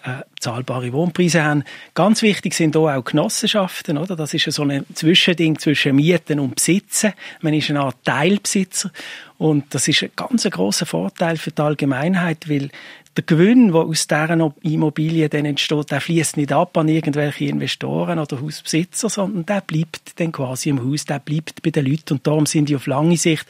äh, 0.04 0.24
zahlbare 0.40 0.94
Wohnpreise 0.94 1.44
haben. 1.44 1.64
Ganz 1.94 2.22
wichtig 2.22 2.54
sind 2.54 2.78
auch 2.78 3.04
Genossenschaften, 3.04 3.98
oder? 3.98 4.16
Das 4.16 4.34
ist 4.34 4.50
so 4.52 4.64
ein 4.64 4.86
Zwischending 4.94 5.60
zwischen 5.60 5.96
Mieten 5.96 6.40
und 6.40 6.56
Besitzen. 6.56 7.14
Man 7.42 7.54
ist 7.54 7.70
eine 7.70 7.82
Art 7.82 7.98
Teilbesitzer 8.06 8.92
und 9.38 9.74
das 9.74 9.88
ist 9.88 10.04
ein 10.04 10.12
ganz 10.16 10.44
großer 10.44 10.86
Vorteil 10.86 11.38
für 11.38 11.52
die 11.52 11.62
Allgemeinheit, 11.62 12.50
weil 12.50 12.70
der 13.18 13.24
Gewinn, 13.26 13.74
der 13.74 13.82
aus 13.82 14.08
dieser 14.08 14.54
Immobilie 14.62 15.28
dann 15.28 15.46
entsteht, 15.46 15.92
der 15.92 16.00
fließt 16.00 16.38
nicht 16.38 16.54
ab 16.54 16.78
an 16.78 16.88
irgendwelche 16.88 17.46
Investoren 17.46 18.20
oder 18.20 18.40
Hausbesitzer, 18.40 19.10
sondern 19.10 19.46
der 19.46 19.62
bleibt 19.62 20.20
dann 20.20 20.32
quasi 20.32 20.70
im 20.70 20.82
Haus, 20.90 21.06
der 21.06 21.20
bleibt 21.20 21.62
bei 21.62 21.72
den 21.72 21.86
Leuten 21.86 22.14
und 22.14 22.28
darum 22.28 22.46
sind 22.46 22.70
die 22.70 22.76
auf 22.78 22.88
lange 22.88 23.18
Sicht 23.18 23.46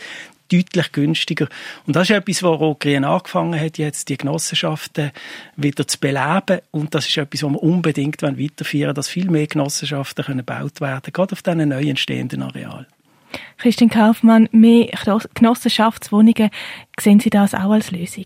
deutlich 0.52 0.92
günstiger. 0.92 1.48
Und 1.86 1.96
das 1.96 2.10
ist 2.10 2.16
etwas, 2.16 2.44
wo 2.44 2.54
Rotgrün 2.54 3.04
angefangen 3.04 3.60
hat, 3.60 3.78
jetzt 3.78 4.10
die 4.10 4.18
Genossenschaften 4.18 5.12
wieder 5.56 5.88
zu 5.88 6.00
beleben. 6.00 6.60
Und 6.72 6.96
das 6.96 7.08
ist 7.08 7.18
etwas, 7.18 7.44
was 7.44 7.52
wir 7.52 7.64
unbedingt 7.64 8.22
weiterführen 8.22 8.88
wollen, 8.88 8.96
dass 8.96 9.10
viel 9.10 9.30
mehr 9.30 9.48
Genossenschaften 9.48 10.26
können 10.26 10.46
gebaut 10.46 10.82
werden, 10.82 11.14
gerade 11.14 11.34
auf 11.34 11.42
diesen 11.42 11.70
neu 11.70 11.84
entstehenden 11.84 12.42
Arealen. 12.42 12.88
Christian 13.58 13.90
Kaufmann, 13.90 14.50
mehr 14.52 14.90
Genossenschaftswohnungen, 15.36 16.50
sehen 17.00 17.20
Sie 17.20 17.30
das 17.30 17.54
auch 17.54 17.72
als 17.72 17.92
Lösung? 17.92 18.26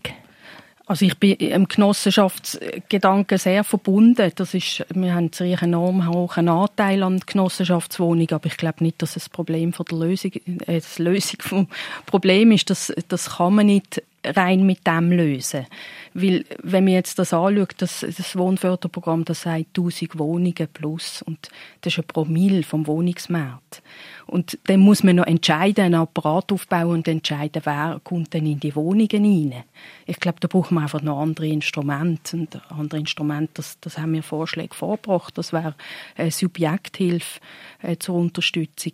Also 0.86 1.06
ich 1.06 1.18
bin 1.18 1.32
im 1.36 1.66
Genossenschaftsgedanken 1.66 3.38
sehr 3.38 3.64
verbunden. 3.64 4.30
Das 4.34 4.52
ist, 4.52 4.84
wir 4.94 5.14
haben 5.14 5.30
einen 5.38 5.58
enorm 5.58 6.06
hohen 6.06 6.48
Anteil 6.48 7.02
an 7.02 7.20
Genossenschaftswohnungen, 7.24 8.32
aber 8.32 8.46
ich 8.46 8.58
glaube 8.58 8.84
nicht, 8.84 9.00
dass 9.00 9.16
es 9.16 9.24
das 9.24 9.28
Problem 9.30 9.72
von 9.72 9.86
der 9.86 9.98
Lösung, 9.98 10.32
äh, 10.66 10.74
das 10.74 10.98
Lösung 10.98 11.40
vom 11.40 11.68
Problem 12.04 12.52
ist. 12.52 12.68
Das, 12.68 12.92
das 13.08 13.36
kann 13.36 13.54
man 13.54 13.66
nicht 13.66 14.02
rein 14.24 14.64
mit 14.64 14.86
dem 14.86 15.12
lösen. 15.12 15.66
Weil, 16.14 16.44
wenn 16.62 16.84
man 16.84 16.94
jetzt 16.94 17.18
das 17.18 17.32
anschaut, 17.32 17.74
das, 17.78 18.00
das 18.00 18.36
Wohnförderprogramm, 18.36 19.24
das 19.24 19.42
sagt 19.42 19.76
1000 19.76 20.18
Wohnungen 20.18 20.68
plus 20.72 21.22
und 21.22 21.50
das 21.80 21.92
ist 21.92 21.98
ein 21.98 22.06
Promille 22.06 22.62
vom 22.62 22.86
Wohnungsmarkt. 22.86 23.82
Und 24.26 24.58
dann 24.64 24.80
muss 24.80 25.02
man 25.02 25.16
noch 25.16 25.26
entscheiden, 25.26 25.84
einen 25.84 25.94
Apparat 25.96 26.50
aufbauen 26.52 26.90
und 26.90 27.08
entscheiden, 27.08 27.62
wer 27.64 28.00
kommt 28.02 28.32
denn 28.32 28.46
in 28.46 28.60
die 28.60 28.74
Wohnungen 28.74 29.08
rein. 29.12 29.64
Ich 30.06 30.18
glaube, 30.18 30.40
da 30.40 30.48
braucht 30.48 30.70
man 30.70 30.84
einfach 30.84 31.02
noch 31.02 31.20
andere 31.20 31.46
Instrumente. 31.48 32.36
Und 32.36 32.60
andere 32.70 33.00
Instrumente, 33.00 33.52
das, 33.54 33.78
das 33.80 33.98
haben 33.98 34.14
wir 34.14 34.22
Vorschläge 34.22 34.74
vorgebracht. 34.74 35.36
Das 35.36 35.52
wäre 35.52 35.74
eine 36.16 36.30
Subjekthilfe 36.30 37.40
äh, 37.82 37.96
zur 37.98 38.16
Unterstützung 38.16 38.92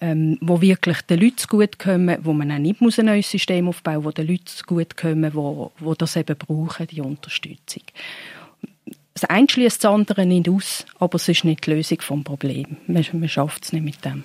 ähm, 0.00 0.36
wo 0.40 0.60
wirklich 0.60 1.00
den 1.02 1.20
Leuten 1.20 1.46
gut 1.48 1.78
kommen, 1.78 2.18
wo 2.22 2.32
man 2.32 2.50
auch 2.50 2.58
nicht 2.58 2.80
ein 2.80 3.06
neues 3.06 3.30
System 3.30 3.68
aufbauen 3.68 3.96
muss, 3.96 4.04
wo 4.06 4.10
den 4.10 4.26
Leuten 4.26 4.50
gut 4.66 4.96
kommen, 4.96 5.32
wo, 5.32 5.70
wo 5.78 5.94
das 5.94 6.16
eben 6.16 6.36
brauchen, 6.36 6.88
die 6.88 7.00
Unterstützung. 7.00 7.82
Das 9.14 9.24
eine 9.26 9.48
schließt 9.48 9.84
das 9.84 9.90
andere 9.90 10.26
nicht 10.26 10.48
aus, 10.48 10.86
aber 10.98 11.16
es 11.16 11.28
ist 11.28 11.44
nicht 11.44 11.66
die 11.66 11.70
Lösung 11.70 11.98
des 11.98 12.24
Problems. 12.24 12.68
Man, 12.86 13.04
man 13.12 13.28
schafft 13.28 13.64
es 13.64 13.72
nicht 13.72 13.84
mit 13.84 14.04
dem. 14.04 14.24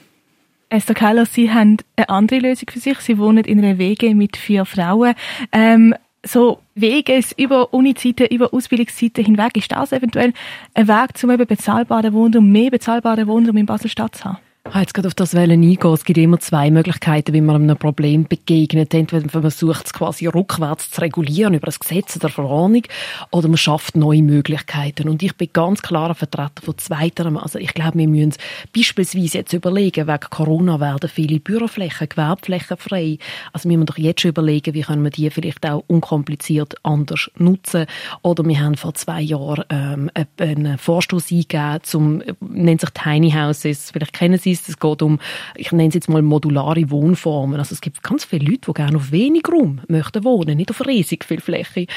Esther 0.70 0.96
Keller, 0.96 1.26
Sie 1.26 1.52
haben 1.52 1.78
eine 1.96 2.10
andere 2.10 2.40
Lösung 2.40 2.70
für 2.72 2.80
sich. 2.80 3.00
Sie 3.00 3.18
wohnen 3.18 3.46
in 3.46 3.64
einer 3.64 3.78
WG 3.78 4.14
mit 4.16 4.36
vier 4.36 4.66
Frauen. 4.66 5.14
Ähm, 5.52 5.94
so 6.24 6.60
Wege 6.76 7.22
über 7.38 7.74
Unizeiten, 7.74 8.28
über 8.28 8.54
Ausbildungszeiten 8.54 9.24
hinweg, 9.24 9.56
ist 9.56 9.72
das 9.72 9.92
eventuell 9.92 10.34
ein 10.74 10.88
Weg, 10.88 11.24
um 11.24 11.32
eben 11.32 11.46
bezahlbaren 11.46 12.14
Wohnraum, 12.14 12.52
mehr 12.52 12.72
bezahlbaren 12.72 13.28
Wohnraum 13.28 13.58
in 13.58 13.66
Basel-Stadt 13.66 14.16
zu 14.16 14.26
haben? 14.26 14.38
Ich 14.68 14.74
habe 14.74 14.82
jetzt 14.82 14.94
gerade 14.94 15.08
auf 15.08 15.16
das 15.16 15.34
Wellen 15.34 15.64
eingehen. 15.64 15.94
Es 15.94 16.04
gibt 16.04 16.18
immer 16.18 16.40
zwei 16.40 16.70
Möglichkeiten, 16.70 17.34
wie 17.34 17.40
man 17.40 17.56
einem 17.56 17.78
Problem 17.78 18.28
begegnet. 18.28 18.94
Entweder 18.94 19.26
man 19.32 19.42
versucht 19.42 19.86
es 19.86 19.94
quasi 19.94 20.28
rückwärts 20.28 20.92
zu 20.92 21.00
regulieren 21.02 21.54
über 21.54 21.68
das 21.68 21.80
Gesetz 21.80 22.18
oder 22.18 22.28
Verordnung 22.28 22.84
oder 23.32 23.48
man 23.48 23.58
schafft 23.58 23.96
neue 23.96 24.22
Möglichkeiten. 24.22 25.08
Und 25.08 25.24
ich 25.24 25.36
bin 25.38 25.50
ganz 25.54 25.82
klarer 25.82 26.16
Vertreter 26.16 26.62
von 26.62 26.78
zweiterem. 26.78 27.38
Also 27.38 27.60
ich 27.60 27.74
glaube, 27.74 27.98
wir 27.98 28.10
müssen 28.10 28.34
beispielsweise 28.76 29.40
jetzt 29.40 29.54
überlegen, 29.54 30.06
wegen 30.06 30.30
Corona 30.30 30.82
werden 30.82 31.10
viele 31.10 31.40
Büroflächen, 31.40 32.10
Gewerbflächen 32.10 32.78
frei. 32.78 33.18
Also 33.54 33.70
wir 33.70 33.78
müssen 33.78 33.88
doch 33.88 33.98
jetzt 33.98 34.22
schon 34.22 34.30
überlegen, 34.30 34.74
wie 34.74 34.82
können 34.82 35.04
wir 35.04 35.12
die 35.12 35.30
vielleicht 35.30 35.66
auch 35.66 35.84
unkompliziert 35.88 36.76
anders 36.84 37.32
nutzen. 37.38 37.86
Oder 38.22 38.46
wir 38.46 38.60
haben 38.60 38.76
vor 38.76 38.94
zwei 38.96 39.22
Jahren 39.22 39.64
ähm, 39.70 40.12
einen 40.38 40.78
Vorstoß 40.78 41.32
eingegeben 41.32 41.80
zum, 41.84 42.22
nennt 42.42 42.82
sich 42.82 42.90
Tiny 42.92 43.32
Houses, 43.32 43.92
vielleicht 43.92 44.14
kennen 44.14 44.38
Sie 44.38 44.57
etwas. 44.58 44.70
Es 44.70 44.80
geht 44.80 45.02
um, 45.02 45.20
ich 45.56 45.72
nenne 45.72 45.90
es 45.90 45.96
jetzt 45.96 46.10
mal 46.10 46.22
modulare 46.22 46.90
Wohnformen. 46.90 47.60
Also 47.60 47.74
es 47.74 47.82
gibt 47.82 48.04
ganz 48.04 48.26
viele 48.26 48.46
Leute, 48.46 48.62
die 48.68 48.74
gerne 48.74 48.98
auf 48.98 49.12
wenig 49.12 49.44
Raum 49.52 49.82
möchten 49.88 50.24
wohnen, 50.24 50.58
nicht 50.58 50.70
auf 50.70 50.86
riesig 50.86 51.26
viel 51.26 51.42
Fläche. 51.42 51.88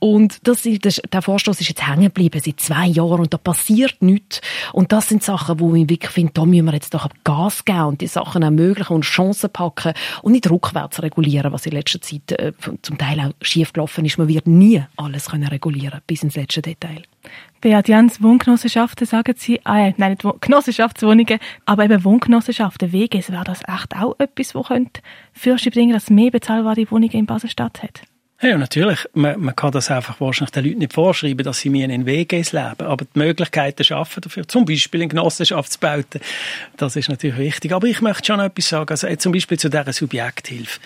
Und 0.00 0.46
das, 0.46 0.68
das, 0.80 1.00
der 1.12 1.22
Vorstoß 1.22 1.60
ist 1.60 1.68
jetzt 1.68 1.86
hängen 1.86 2.04
geblieben 2.04 2.40
seit 2.44 2.60
zwei 2.60 2.86
Jahren 2.86 3.20
und 3.20 3.32
da 3.32 3.38
passiert 3.38 3.96
nichts. 4.00 4.40
Und 4.72 4.92
das 4.92 5.08
sind 5.08 5.22
Sachen, 5.22 5.60
wo 5.60 5.74
ich 5.74 5.88
wirklich 5.88 6.10
finde, 6.10 6.32
da 6.34 6.44
müssen 6.44 6.66
wir 6.66 6.74
jetzt 6.74 6.94
doch 6.94 7.08
Gas 7.24 7.64
geben 7.64 7.84
und 7.84 8.00
die 8.00 8.06
Sachen 8.06 8.42
ermöglichen 8.42 8.94
und 8.94 9.02
Chancen 9.02 9.50
packen 9.50 9.92
und 10.22 10.32
nicht 10.32 10.50
rückwärts 10.50 11.02
regulieren, 11.02 11.52
was 11.52 11.66
in 11.66 11.72
letzter 11.72 12.00
Zeit 12.00 12.32
äh, 12.32 12.52
zum 12.82 12.98
Teil 12.98 13.20
auch 13.20 13.32
schief 13.40 13.72
gelaufen 13.72 14.04
ist. 14.04 14.18
Man 14.18 14.28
wird 14.28 14.46
nie 14.46 14.82
alles 14.96 15.26
können 15.26 15.48
regulieren, 15.48 16.00
bis 16.06 16.22
ins 16.22 16.36
letzte 16.36 16.62
Detail. 16.62 17.02
Beat 17.60 17.88
Jans, 17.88 18.22
Wohngenossenschaften, 18.22 19.06
sagen 19.06 19.34
Sie, 19.36 19.60
ah, 19.64 19.92
nein, 19.96 20.10
nicht 20.10 20.40
Genossenschaftswohnungen, 20.40 21.38
aber 21.64 21.84
eben 21.84 22.04
Wohngenossenschaften, 22.04 22.92
WGs, 22.92 23.32
wäre 23.32 23.44
das 23.44 23.62
echt 23.66 23.96
auch 23.96 24.14
etwas, 24.18 24.54
wo 24.54 24.62
könnte 24.62 25.00
Fürste 25.32 25.70
bringen, 25.70 25.92
dass 25.92 26.10
mehr 26.10 26.30
bezahlbare 26.30 26.90
Wohnungen 26.90 27.12
in 27.12 27.26
Basel-Stadt 27.26 27.82
hat? 27.82 28.02
Ja, 28.42 28.58
natürlich. 28.58 28.98
Man, 29.14 29.40
man, 29.40 29.56
kann 29.56 29.72
das 29.72 29.90
einfach 29.90 30.20
wahrscheinlich 30.20 30.50
den 30.50 30.64
Leuten 30.66 30.78
nicht 30.80 30.92
vorschreiben, 30.92 31.42
dass 31.42 31.60
sie 31.60 31.70
mir 31.70 31.88
in 31.88 32.04
WGs 32.04 32.52
leben. 32.52 32.86
Aber 32.86 33.06
die 33.06 33.18
Möglichkeiten 33.18 33.82
schaffen 33.82 34.20
dafür, 34.20 34.46
zum 34.46 34.66
Beispiel 34.66 35.00
in 35.00 35.08
Genossenschaftsbauten, 35.08 36.20
das 36.76 36.96
ist 36.96 37.08
natürlich 37.08 37.38
wichtig. 37.38 37.72
Aber 37.72 37.86
ich 37.86 38.02
möchte 38.02 38.26
schon 38.26 38.40
etwas 38.40 38.68
sagen, 38.68 38.90
also 38.90 39.08
zum 39.16 39.32
Beispiel 39.32 39.58
zu 39.58 39.70
dieser 39.70 39.92
Subjekthilfe 39.92 40.80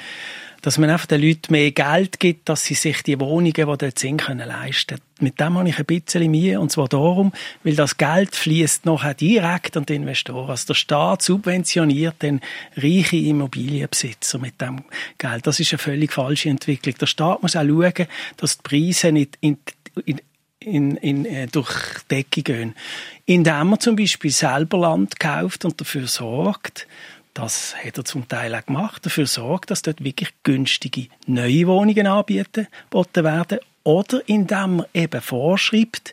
dass 0.63 0.79
man 0.79 0.91
einfach 0.91 1.07
den 1.07 1.23
Leuten 1.23 1.53
mehr 1.53 1.71
Geld 1.71 2.21
gibt, 2.21 2.49
dass 2.49 2.65
sie 2.65 2.75
sich 2.75 3.03
die 3.03 3.19
Wohnungen, 3.19 3.53
die 3.53 3.63
dort 3.63 3.99
sind, 3.99 4.19
können 4.19 4.47
leisten 4.47 4.97
können. 4.97 5.11
Mit 5.21 5.41
dem 5.41 5.59
habe 5.59 5.69
ich 5.69 5.79
ein 5.79 5.85
bisschen 5.85 6.31
Mühe, 6.31 6.61
und 6.61 6.73
zwar 6.73 6.89
darum, 6.89 7.33
weil 7.63 7.77
das 7.77 7.97
Geld 7.97 8.35
fließt 8.35 8.87
nachher 8.87 9.15
direkt 9.15 9.77
an 9.77 9.87
die 9.87 9.95
Investoren. 9.95 10.51
Also 10.51 10.69
der 10.69 10.75
Staat 10.75 11.23
subventioniert 11.23 12.23
den 12.23 12.41
reiche 12.77 13.17
Immobilienbesitzer 13.17 14.39
mit 14.39 14.61
dem 14.61 14.85
Geld. 15.19 15.47
Das 15.47 15.61
ist 15.61 15.73
eine 15.73 15.79
völlig 15.79 16.13
falsche 16.13 16.49
Entwicklung. 16.49 16.95
Der 16.99 17.07
Staat 17.07 17.43
muss 17.43 17.57
auch 17.57 17.65
schauen, 17.65 18.07
dass 18.37 18.59
die 18.59 18.63
Preise 18.63 19.13
nicht 19.13 19.37
in, 19.41 19.59
in 20.05 20.21
in, 20.63 20.97
in, 20.97 21.25
äh, 21.25 21.47
durch 21.47 21.71
die 22.11 22.17
Decke 22.17 22.43
gehen. 22.43 22.75
Indem 23.25 23.69
man 23.69 23.81
zum 23.81 23.97
Beispiel 23.97 24.31
selber 24.31 24.79
Land 24.79 25.19
kauft 25.19 25.65
und 25.65 25.81
dafür 25.81 26.07
sorgt, 26.07 26.87
das 27.35 27.75
hat 27.77 27.97
er 27.97 28.05
zum 28.05 28.29
Teil 28.29 28.55
auch 28.55 28.67
gemacht, 28.67 29.07
dafür 29.07 29.27
sorgt, 29.27 29.71
dass 29.71 29.83
dort 29.83 30.03
wirklich 30.03 30.31
günstige 30.43 31.07
neue 31.27 31.67
Wohnungen 31.67 32.07
angeboten 32.07 32.67
werden 33.25 33.59
oder 33.83 34.21
indem 34.27 34.81
er 34.93 35.03
eben 35.03 35.21
vorschreibt, 35.21 36.13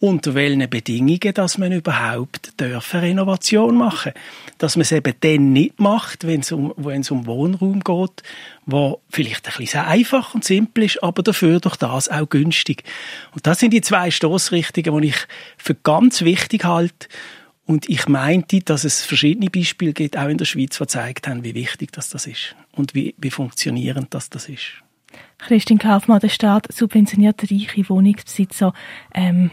unter 0.00 0.34
welchen 0.34 0.68
Bedingungen, 0.68 1.32
dass 1.32 1.56
man 1.56 1.72
überhaupt 1.72 2.60
dürfen 2.60 3.00
Renovation 3.00 3.76
machen 3.76 4.12
Dass 4.58 4.76
man 4.76 4.82
es 4.82 4.92
eben 4.92 5.14
dann 5.20 5.52
nicht 5.52 5.80
macht, 5.80 6.26
wenn 6.26 6.40
es 6.40 6.52
um, 6.52 6.74
wenn 6.76 7.00
es 7.00 7.10
um 7.10 7.26
Wohnraum 7.26 7.80
geht, 7.80 8.22
wo 8.66 9.00
vielleicht 9.08 9.46
ein 9.46 9.54
bisschen 9.56 9.80
einfach 9.80 10.34
und 10.34 10.44
simpel 10.44 10.84
ist, 10.84 11.02
aber 11.02 11.22
dafür 11.22 11.60
durch 11.60 11.76
das 11.76 12.10
auch 12.10 12.28
günstig. 12.28 12.84
Und 13.32 13.46
das 13.46 13.60
sind 13.60 13.72
die 13.72 13.80
zwei 13.80 14.10
Stoßrichtungen, 14.10 15.00
die 15.00 15.08
ich 15.08 15.26
für 15.56 15.74
ganz 15.74 16.22
wichtig 16.22 16.64
halte 16.64 17.08
und 17.66 17.88
ich 17.88 18.08
meinte, 18.08 18.60
dass 18.60 18.84
es 18.84 19.02
verschiedene 19.02 19.50
Beispiele 19.50 19.92
gibt, 19.92 20.18
auch 20.18 20.28
in 20.28 20.38
der 20.38 20.44
Schweiz, 20.44 20.76
die 20.76 20.78
gezeigt 20.78 21.26
haben, 21.26 21.44
wie 21.44 21.54
wichtig 21.54 21.92
das, 21.92 22.10
das 22.10 22.26
ist 22.26 22.54
und 22.72 22.94
wie, 22.94 23.14
wie 23.18 23.30
funktionierend 23.30 24.12
das, 24.12 24.28
das 24.30 24.48
ist. 24.48 24.82
Christine 25.38 25.78
Kaufmann, 25.78 26.20
der 26.20 26.28
Staat 26.28 26.72
subventioniert 26.72 27.42
reiche 27.42 27.88
Wohnungsbesitzer. 27.88 28.72
Ähm, 29.14 29.50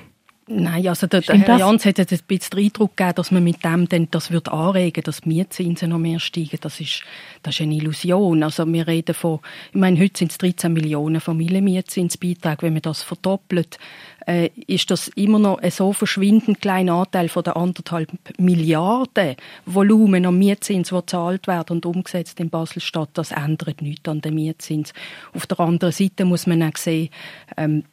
Nein, 0.53 0.87
also 0.87 1.07
der, 1.07 1.21
der 1.21 1.37
Herr 1.37 1.57
Jans 1.59 1.85
hat 1.85 1.97
jetzt 1.97 2.11
ein 2.11 2.19
bisschen 2.27 2.49
den 2.51 2.65
Eindruck 2.65 2.97
gegeben, 2.97 3.15
dass 3.15 3.31
man 3.31 3.43
mit 3.43 3.63
dem 3.63 3.87
dann 3.87 4.07
das 4.11 4.31
wird 4.31 4.49
anregen, 4.49 5.03
dass 5.03 5.21
die 5.21 5.29
Mietzinsen 5.29 5.89
noch 5.89 5.97
mehr 5.97 6.19
steigen. 6.19 6.57
Das 6.59 6.81
ist, 6.81 7.03
das 7.41 7.55
ist 7.55 7.61
eine 7.61 7.75
Illusion. 7.75 8.43
Also 8.43 8.71
wir 8.71 8.85
reden 8.85 9.15
von, 9.15 9.39
ich 9.69 9.79
meine, 9.79 9.99
heute 9.99 10.19
sind 10.19 10.31
es 10.31 10.37
13 10.39 10.73
Millionen 10.73 11.21
Familienmietzinsbeiträge. 11.21 12.63
Wenn 12.63 12.73
man 12.73 12.81
das 12.81 13.01
verdoppelt, 13.01 13.79
äh, 14.27 14.49
ist 14.67 14.91
das 14.91 15.07
immer 15.09 15.39
noch 15.39 15.59
ein 15.59 15.71
so 15.71 15.93
verschwindend 15.93 16.61
kleiner 16.61 16.95
Anteil 16.95 17.29
von 17.29 17.43
der 17.43 17.55
anderthalb 17.55 18.11
Milliarden 18.37 19.35
Volumen 19.65 20.25
an 20.25 20.37
Mietzins, 20.37 20.89
die 20.89 20.95
gezahlt 20.95 21.47
werden 21.47 21.77
und 21.77 21.85
umgesetzt 21.85 22.39
in 22.39 22.49
Basel-Stadt. 22.49 23.09
Das 23.13 23.31
ändert 23.31 23.81
nichts 23.81 24.07
an 24.09 24.21
den 24.21 24.35
Mietzins. 24.35 24.93
Auf 25.33 25.47
der 25.47 25.59
anderen 25.61 25.93
Seite 25.93 26.25
muss 26.25 26.45
man 26.45 26.61
auch 26.63 26.77
sehen, 26.77 27.09
ähm, 27.57 27.83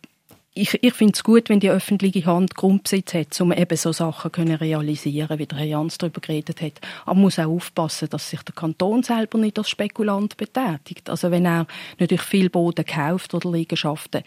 ich, 0.58 0.82
ich 0.82 0.94
finde 0.94 1.14
es 1.14 1.22
gut, 1.22 1.48
wenn 1.48 1.60
die 1.60 1.70
öffentliche 1.70 2.26
Hand 2.26 2.54
Grundbesitz 2.54 3.14
hat, 3.14 3.40
um 3.40 3.52
eben 3.52 3.76
so 3.76 3.92
Sachen 3.92 4.32
können 4.32 4.56
realisieren, 4.56 5.38
wie 5.38 5.46
der 5.46 5.58
Herr 5.58 5.66
Jans 5.66 5.98
darüber 5.98 6.20
geredet 6.20 6.60
hat. 6.60 6.80
Aber 7.04 7.14
man 7.14 7.22
muss 7.22 7.38
auch 7.38 7.46
aufpassen, 7.46 8.08
dass 8.10 8.30
sich 8.30 8.42
der 8.42 8.54
Kanton 8.54 9.02
selber 9.02 9.38
nicht 9.38 9.58
als 9.58 9.70
Spekulant 9.70 10.36
betätigt. 10.36 11.08
Also 11.08 11.30
wenn 11.30 11.46
er 11.46 11.66
natürlich 11.98 12.22
viel 12.22 12.50
Boden 12.50 12.84
kauft 12.84 13.34
oder 13.34 13.50
Liegenschaften, 13.50 14.22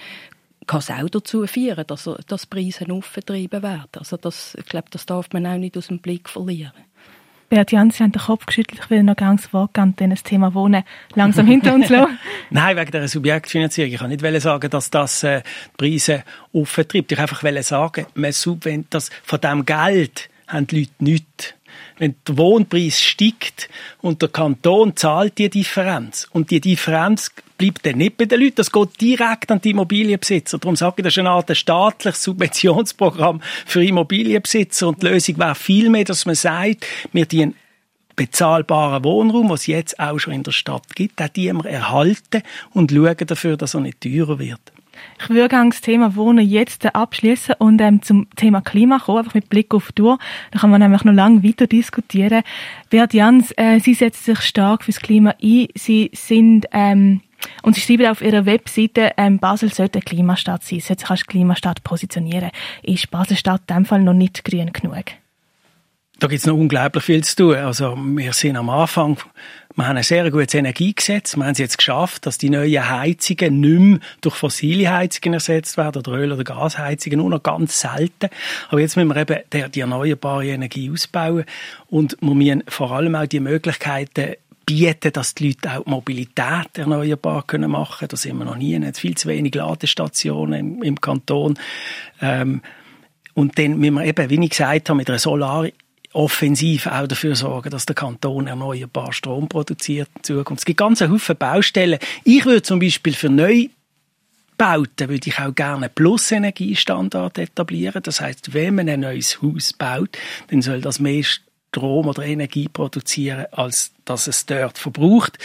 kann 0.67 0.79
es 0.79 0.89
auch 0.89 1.09
dazu 1.09 1.45
führen, 1.47 1.85
dass, 1.87 2.09
dass 2.27 2.45
Preise 2.45 2.85
aufgetrieben 2.89 3.63
werden. 3.63 3.89
Also 3.97 4.17
das, 4.17 4.55
ich 4.55 4.65
glaube, 4.65 4.87
das 4.91 5.05
darf 5.05 5.27
man 5.33 5.45
auch 5.45 5.57
nicht 5.57 5.77
aus 5.77 5.87
dem 5.87 5.99
Blick 5.99 6.29
verlieren. 6.29 6.71
Beat 7.51 7.73
Jans, 7.73 7.97
Sie 7.97 8.03
haben 8.03 8.13
den 8.13 8.21
Kopf 8.21 8.45
geschüttelt. 8.45 8.79
Ich 8.81 8.89
will 8.89 9.03
noch 9.03 9.17
ganz 9.17 9.51
Wort 9.51 9.73
geben, 9.73 9.93
das 9.97 10.23
Thema 10.23 10.53
Wohnen 10.53 10.83
langsam 11.15 11.45
hinter 11.45 11.73
uns 11.73 11.89
lassen. 11.89 12.17
Nein, 12.49 12.77
wegen 12.77 12.91
der 12.91 13.09
Subjektfinanzierung. 13.09 13.91
Ich 13.91 13.99
kann 13.99 14.09
nicht 14.09 14.41
sagen, 14.41 14.69
dass 14.69 14.89
das 14.89 15.21
äh, 15.23 15.41
die 15.41 15.77
Preise 15.77 16.23
auftreibt. 16.53 17.11
Ich 17.11 17.19
einfach 17.19 17.43
sagen, 17.61 18.05
man 18.15 18.31
subvent 18.31 18.87
das, 18.91 19.09
von 19.23 19.41
dem 19.41 19.65
Geld 19.65 20.29
haben 20.47 20.65
die 20.67 20.79
Leute 20.79 20.91
nichts 20.99 21.53
wenn 21.97 22.15
der 22.27 22.37
Wohnpreis 22.37 23.01
steigt 23.01 23.69
und 24.01 24.21
der 24.21 24.29
Kanton 24.29 24.95
zahlt 24.95 25.37
die 25.37 25.49
Differenz 25.49 26.27
und 26.31 26.51
die 26.51 26.59
Differenz 26.59 27.31
bleibt 27.57 27.85
dann 27.85 27.97
nicht 27.97 28.17
bei 28.17 28.25
den 28.25 28.41
Leuten, 28.41 28.55
das 28.55 28.71
geht 28.71 28.99
direkt 28.99 29.51
an 29.51 29.61
die 29.61 29.69
Immobilienbesitzer. 29.69 30.57
Darum 30.57 30.75
sage 30.75 30.95
ich, 30.97 31.03
das 31.03 31.13
ist 31.13 31.19
eine 31.19 31.29
Art 31.29 31.55
staatliches 31.55 32.23
Subventionsprogramm 32.23 33.41
für 33.65 33.83
Immobilienbesitzer 33.83 34.87
und 34.87 35.03
die 35.03 35.07
Lösung 35.07 35.37
wäre 35.37 35.55
vielmehr, 35.55 36.03
dass 36.03 36.25
man 36.25 36.35
sagt, 36.35 36.85
wir 37.13 37.25
die 37.25 37.53
bezahlbaren 38.15 39.03
Wohnraum, 39.03 39.49
was 39.49 39.67
jetzt 39.67 39.99
auch 39.99 40.19
schon 40.19 40.33
in 40.33 40.43
der 40.43 40.51
Stadt 40.51 40.95
gibt, 40.95 41.21
auch 41.21 41.27
die 41.29 41.51
wir 41.51 41.65
erhalten 41.65 42.43
und 42.71 42.91
schauen 42.91 43.17
dafür, 43.17 43.57
dass 43.57 43.73
er 43.73 43.81
nicht 43.81 44.01
teurer 44.01 44.39
wird. 44.39 44.59
Ich 45.19 45.29
würde 45.29 45.49
gerne 45.49 45.69
das 45.69 45.81
Thema 45.81 46.15
Wohnen 46.15 46.47
jetzt 46.47 46.85
abschließen 46.93 47.55
und 47.59 47.79
ähm, 47.81 48.01
zum 48.01 48.29
Thema 48.35 48.61
Klima 48.61 48.99
kommen, 48.99 49.19
einfach 49.19 49.33
mit 49.33 49.49
Blick 49.49 49.73
auf 49.73 49.91
die 49.91 50.01
Tour. 50.01 50.19
Da 50.51 50.59
kann 50.59 50.69
man 50.69 50.81
nämlich 50.81 51.03
noch 51.03 51.13
lange 51.13 51.43
weiter 51.43 51.67
diskutieren. 51.67 52.43
Bert 52.89 53.13
Jans, 53.13 53.53
äh, 53.57 53.79
Sie 53.79 53.93
setzen 53.93 54.35
sich 54.35 54.41
stark 54.41 54.83
fürs 54.83 54.99
Klima 54.99 55.35
ein. 55.41 55.67
Sie 55.75 56.11
sind 56.13 56.65
ähm, 56.71 57.21
und 57.63 57.75
sie 57.75 57.81
schreiben 57.81 58.07
auf 58.07 58.21
ihrer 58.21 58.45
Webseite, 58.45 59.13
ähm, 59.17 59.39
Basel 59.39 59.73
sollte 59.73 59.99
eine 59.99 60.03
Klimastadt 60.03 60.63
sein, 60.63 60.79
sollte 60.79 61.01
sich 61.01 61.09
als 61.09 61.25
Klimastadt 61.25 61.83
positionieren. 61.83 62.51
Ist 62.83 63.09
Basel-Stadt 63.09 63.63
in 63.69 63.75
dem 63.77 63.85
Fall 63.85 64.03
noch 64.03 64.13
nicht 64.13 64.43
grün 64.43 64.71
genug? 64.71 65.05
Da 66.19 66.27
gibt 66.27 66.41
es 66.41 66.45
noch 66.45 66.55
unglaublich 66.55 67.03
viel 67.03 67.23
zu 67.23 67.35
tun. 67.35 67.55
Also 67.55 67.97
wir 67.97 68.33
sind 68.33 68.55
am 68.55 68.69
Anfang, 68.69 69.17
wir 69.75 69.87
haben 69.87 69.97
ein 69.97 70.03
sehr 70.03 70.29
gutes 70.31 70.53
Energiegesetz. 70.53 71.35
Wir 71.35 71.43
haben 71.43 71.51
es 71.51 71.57
jetzt 71.57 71.77
geschafft, 71.77 72.25
dass 72.25 72.37
die 72.37 72.49
neuen 72.49 72.89
Heizungen 72.89 73.59
nicht 73.59 73.79
mehr 73.79 73.99
durch 74.21 74.35
fossile 74.35 74.91
Heizungen 74.91 75.35
ersetzt 75.35 75.77
werden, 75.77 75.99
oder 75.99 76.11
Öl- 76.13 76.31
oder 76.31 76.43
Gasheizungen, 76.43 77.19
nur 77.19 77.29
noch 77.29 77.43
ganz 77.43 77.79
selten. 77.79 78.29
Aber 78.69 78.79
jetzt 78.79 78.97
müssen 78.97 79.09
wir 79.09 79.17
eben 79.17 79.71
die 79.71 79.79
erneuerbare 79.79 80.47
Energie 80.47 80.91
ausbauen 80.91 81.45
und 81.87 82.17
wir 82.21 82.33
müssen 82.33 82.63
vor 82.67 82.91
allem 82.91 83.15
auch 83.15 83.25
die 83.25 83.39
Möglichkeiten 83.39 84.35
bieten, 84.65 85.11
dass 85.11 85.35
die 85.35 85.49
Leute 85.49 85.77
auch 85.77 85.83
die 85.83 85.89
Mobilität 85.89 86.77
erneuerbar 86.77 87.43
können 87.47 87.71
machen 87.71 87.99
können. 87.99 88.09
Da 88.09 88.17
sind 88.17 88.37
wir 88.37 88.45
noch 88.45 88.57
nie. 88.57 88.75
Es 88.75 88.99
viel 88.99 89.15
zu 89.15 89.27
wenig 89.27 89.55
Ladestationen 89.55 90.53
im, 90.59 90.83
im 90.83 91.01
Kanton. 91.01 91.57
Ähm, 92.21 92.61
und 93.33 93.57
dann 93.57 93.77
müssen 93.77 93.95
wir 93.95 94.05
eben, 94.05 94.29
wie 94.29 94.43
ich 94.43 94.49
gesagt 94.49 94.89
habe, 94.89 94.97
mit 94.97 95.09
einer 95.09 95.19
Solar 95.19 95.67
offensiv 96.13 96.87
auch 96.87 97.07
dafür 97.07 97.35
sorgen, 97.35 97.69
dass 97.69 97.85
der 97.85 97.95
Kanton 97.95 98.47
erneuerbar 98.47 99.13
Strom 99.13 99.47
produziert 99.47 100.09
in 100.17 100.23
Zukunft. 100.23 100.61
Es 100.61 100.65
gibt 100.65 100.79
ganz 100.79 100.99
viele 100.99 101.35
Baustellen. 101.35 101.99
Ich 102.23 102.45
würde 102.45 102.61
zum 102.61 102.79
Beispiel 102.79 103.13
für 103.13 103.29
Neubauten 103.29 105.09
würde 105.09 105.27
ich 105.29 105.39
auch 105.39 105.55
gerne 105.55 105.89
Plus-Energiestandard 105.89 107.37
etablieren. 107.37 108.03
Das 108.03 108.21
heißt, 108.21 108.53
wenn 108.53 108.75
man 108.75 108.89
ein 108.89 108.99
neues 109.01 109.41
Haus 109.41 109.73
baut, 109.73 110.17
dann 110.49 110.61
soll 110.61 110.81
das 110.81 110.99
mehr 110.99 111.23
Strom 111.71 112.07
oder 112.07 112.25
Energie 112.25 112.67
produzieren, 112.67 113.45
als 113.51 113.93
dass 114.03 114.27
es 114.27 114.45
dort 114.45 114.77
verbraucht. 114.77 115.37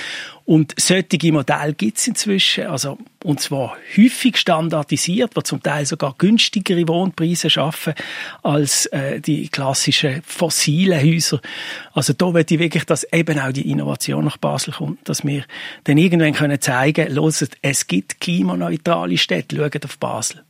Und 0.44 0.74
solche 0.76 1.32
Modelle 1.32 1.74
gibt 1.74 1.98
es 1.98 2.08
inzwischen, 2.08 2.66
also, 2.66 2.98
und 3.22 3.40
zwar 3.40 3.76
häufig 3.96 4.36
standardisiert, 4.36 5.36
die 5.36 5.42
zum 5.44 5.62
Teil 5.62 5.86
sogar 5.86 6.16
günstigere 6.18 6.88
Wohnpreise 6.88 7.48
schaffen 7.48 7.94
als 8.42 8.86
äh, 8.86 9.20
die 9.20 9.48
klassischen 9.48 10.22
fossilen 10.24 11.00
Häuser. 11.00 11.40
Also 11.92 12.12
da 12.12 12.34
würde 12.34 12.54
ich 12.54 12.60
wirklich, 12.60 12.84
dass 12.84 13.04
eben 13.12 13.38
auch 13.38 13.52
die 13.52 13.70
Innovation 13.70 14.24
nach 14.24 14.36
Basel 14.36 14.74
kommt, 14.74 15.08
dass 15.08 15.24
wir 15.24 15.44
dann 15.84 15.98
irgendwann 15.98 16.34
können 16.34 16.60
zeigen 16.60 17.06
können, 17.14 17.48
es 17.62 17.86
gibt 17.86 18.20
klimaneutrale 18.20 19.16
Städte, 19.16 19.56
schaut 19.56 19.84
auf 19.84 19.98
Basel. 19.98 20.42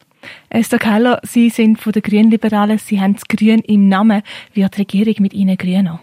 Esther 0.48 0.78
Keller, 0.78 1.20
Sie 1.22 1.50
sind 1.50 1.80
von 1.80 1.92
den 1.92 2.02
Grünliberalen, 2.02 2.78
Sie 2.78 3.00
haben 3.00 3.14
das 3.14 3.26
Grün 3.26 3.60
im 3.60 3.88
Namen. 3.88 4.22
Wird 4.54 4.76
die 4.76 4.80
Regierung 4.80 5.14
mit 5.20 5.34
Ihnen 5.34 5.56
grüner? 5.56 6.00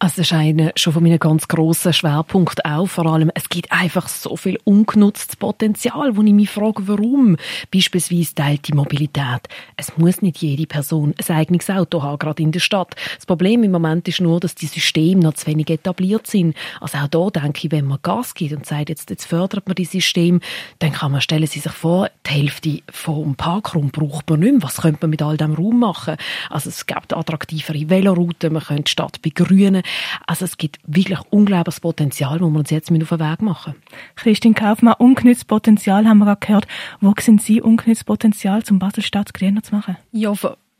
Also 0.00 0.20
das 0.20 0.26
ist 0.26 0.32
einer 0.32 0.72
schon 0.76 0.92
von 0.92 1.02
meinen 1.02 1.18
ganz 1.18 1.46
grossen 1.46 1.92
Schwerpunkten 1.92 2.64
auch. 2.64 2.86
Vor 2.86 3.06
allem, 3.06 3.30
es 3.34 3.48
gibt 3.48 3.70
einfach 3.70 4.08
so 4.08 4.36
viel 4.36 4.58
ungenutztes 4.64 5.36
Potenzial, 5.36 6.16
wo 6.16 6.22
ich 6.22 6.32
mich 6.32 6.50
frage, 6.50 6.88
warum. 6.88 7.36
Beispielsweise 7.72 8.34
teilte 8.34 8.74
Mobilität. 8.74 9.48
Es 9.76 9.96
muss 9.96 10.20
nicht 10.20 10.38
jede 10.38 10.66
Person 10.66 11.14
ein 11.16 11.36
eigenes 11.36 11.70
Auto 11.70 12.02
haben, 12.02 12.18
gerade 12.18 12.42
in 12.42 12.50
der 12.50 12.60
Stadt. 12.60 12.96
Das 13.16 13.24
Problem 13.24 13.62
im 13.62 13.70
Moment 13.70 14.08
ist 14.08 14.20
nur, 14.20 14.40
dass 14.40 14.54
die 14.54 14.66
Systeme 14.66 15.20
noch 15.20 15.34
zu 15.34 15.46
wenig 15.46 15.70
etabliert 15.70 16.26
sind. 16.26 16.56
Also 16.80 16.98
auch 16.98 17.30
da 17.30 17.40
denke 17.40 17.66
ich, 17.66 17.72
wenn 17.72 17.86
man 17.86 17.98
Gas 18.02 18.34
gibt 18.34 18.52
und 18.52 18.66
sagt, 18.66 18.88
jetzt, 18.88 19.10
jetzt 19.10 19.26
fördert 19.26 19.66
man 19.68 19.76
die 19.76 19.84
Systeme, 19.84 20.40
dann 20.80 20.92
kann 20.92 21.12
man, 21.12 21.20
stellen 21.20 21.46
Sie 21.46 21.60
sich 21.60 21.72
vor, 21.72 22.10
die 22.26 22.30
Hälfte 22.30 22.82
vom 22.90 23.36
Parkraum 23.36 23.90
braucht 23.90 24.28
man 24.28 24.40
nicht 24.40 24.52
mehr. 24.52 24.62
Was 24.62 24.78
könnte 24.78 24.98
man 25.02 25.10
mit 25.10 25.22
all 25.22 25.36
dem 25.36 25.54
Raum 25.54 25.78
machen? 25.78 26.16
Also 26.50 26.68
es 26.68 26.84
gibt 26.86 27.14
attraktivere 27.14 27.88
Velorouten, 27.88 28.52
man 28.52 28.62
könnte 28.62 28.84
die 28.84 28.90
Stadt 28.90 29.22
begrünen. 29.22 29.83
Also 30.26 30.44
es 30.44 30.56
gibt 30.56 30.78
wirklich 30.86 31.18
unglaubliches 31.30 31.80
Potenzial, 31.80 32.40
wo 32.40 32.48
wir 32.50 32.58
uns 32.58 32.70
jetzt 32.70 32.90
auf 32.90 32.96
den 32.96 33.20
Weg 33.20 33.42
machen 33.42 33.74
Christine 34.16 34.54
Kaufmann, 34.54 34.94
ungenütztes 34.98 35.44
Potenzial 35.44 36.06
haben 36.06 36.18
wir 36.18 36.26
gerade 36.26 36.46
gehört. 36.46 36.66
Wo 37.00 37.12
sind 37.20 37.42
Sie 37.42 37.60
ungenütztes 37.60 38.04
Potenzial, 38.04 38.62
um 38.70 38.78
Basel-Stadt 38.78 39.34
grüner 39.34 39.62
zu 39.62 39.74
machen? 39.74 39.96
Ja, 40.12 40.34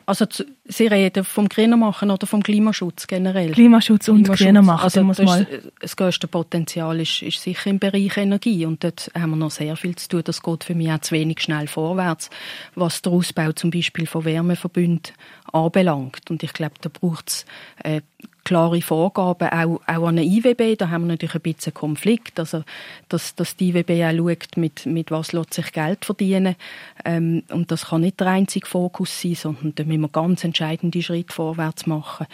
also 0.07 0.27
Sie 0.67 0.87
reden 0.87 1.25
vom 1.25 1.49
Grüner 1.49 1.77
machen 1.77 2.11
oder 2.11 2.27
vom 2.27 2.43
Klimaschutz 2.43 3.07
generell? 3.07 3.53
Klimaschutz 3.53 4.09
und 4.09 4.23
Klimaschutz. 4.23 4.47
grüner 4.47 4.63
machen. 4.63 4.85
Also 4.85 5.03
muss 5.03 5.19
mal. 5.19 5.47
das 5.81 5.97
größte 5.97 6.29
Potenzial 6.29 7.01
ist, 7.01 7.23
ist 7.23 7.41
sicher 7.41 7.71
im 7.71 7.79
Bereich 7.79 8.17
Energie 8.17 8.67
und 8.67 8.85
dort 8.85 9.11
haben 9.15 9.31
wir 9.31 9.37
noch 9.37 9.51
sehr 9.51 9.77
viel 9.77 9.97
zu 9.97 10.09
tun. 10.09 10.23
Das 10.25 10.43
geht 10.43 10.65
für 10.65 10.75
mich 10.75 10.91
auch 10.91 10.99
zu 10.99 11.15
wenig 11.15 11.41
schnell 11.41 11.69
vorwärts, 11.69 12.31
was 12.75 13.03
der 13.03 13.13
Ausbau 13.13 13.53
zum 13.53 13.71
Beispiel 13.71 14.07
von 14.07 14.25
Wärmeverbünden 14.25 15.15
anbelangt. 15.53 16.31
Und 16.31 16.43
ich 16.43 16.53
glaube, 16.53 16.75
da 16.81 16.91
braucht 16.93 17.29
es 17.29 17.47
äh, 17.83 18.03
klare 18.45 18.83
Vorgaben 18.83 19.49
auch, 19.49 19.81
auch 19.87 20.09
an 20.09 20.17
der 20.17 20.25
IWB. 20.25 20.77
Da 20.77 20.91
haben 20.91 21.05
wir 21.05 21.09
natürlich 21.09 21.35
ein 21.35 21.41
bisschen 21.41 21.75
Konflikt. 21.75 22.39
Also, 22.39 22.63
dass, 23.09 23.35
dass 23.35 23.57
die 23.57 23.71
IWB 23.71 23.91
auch 24.05 24.29
schaut, 24.29 24.57
mit, 24.57 24.87
mit 24.87 25.11
was 25.11 25.33
lässt 25.33 25.55
sich 25.55 25.73
Geld 25.73 26.05
verdienen. 26.05 26.57
Ähm, 27.05 27.43
und 27.51 27.71
das 27.71 27.87
kann 27.87 28.03
nicht 28.03 28.21
der 28.21 28.29
einzige 28.29 28.67
Fokus 28.67 29.21
sein, 29.21 29.35
sondern 29.35 29.75
da 29.75 29.85
müssen 29.85 30.03
wir 30.03 30.09
ganz 30.09 30.45
entscheidende 30.45 31.03
Schritte 31.03 31.33
vorwärts 31.33 31.87
machen 31.87 32.27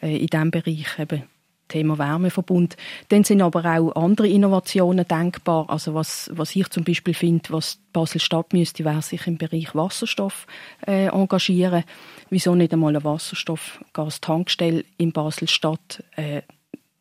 äh, 0.00 0.16
in 0.16 0.26
diesem 0.28 0.50
Bereich 0.50 0.98
eben 0.98 1.24
Thema 1.68 1.98
Wärmeverbund. 1.98 2.76
Dann 3.08 3.24
sind 3.24 3.42
aber 3.42 3.64
auch 3.64 3.96
andere 3.96 4.28
Innovationen 4.28 5.06
denkbar. 5.06 5.68
Also 5.68 5.94
was, 5.94 6.30
was 6.32 6.54
ich 6.54 6.68
zum 6.68 6.84
Beispiel 6.84 7.14
finde, 7.14 7.50
was 7.50 7.78
Basel-Stadt 7.92 8.52
müsste, 8.52 8.84
wäre 8.84 9.02
sich 9.02 9.26
im 9.26 9.38
Bereich 9.38 9.74
Wasserstoff 9.74 10.46
äh, 10.86 11.06
engagieren. 11.06 11.84
Wieso 12.30 12.54
nicht 12.54 12.72
einmal 12.72 12.90
eine 12.90 13.04
Wasserstoffgastankstelle 13.04 14.84
in 14.96 15.12
Basel-Stadt 15.12 16.04
äh, 16.16 16.42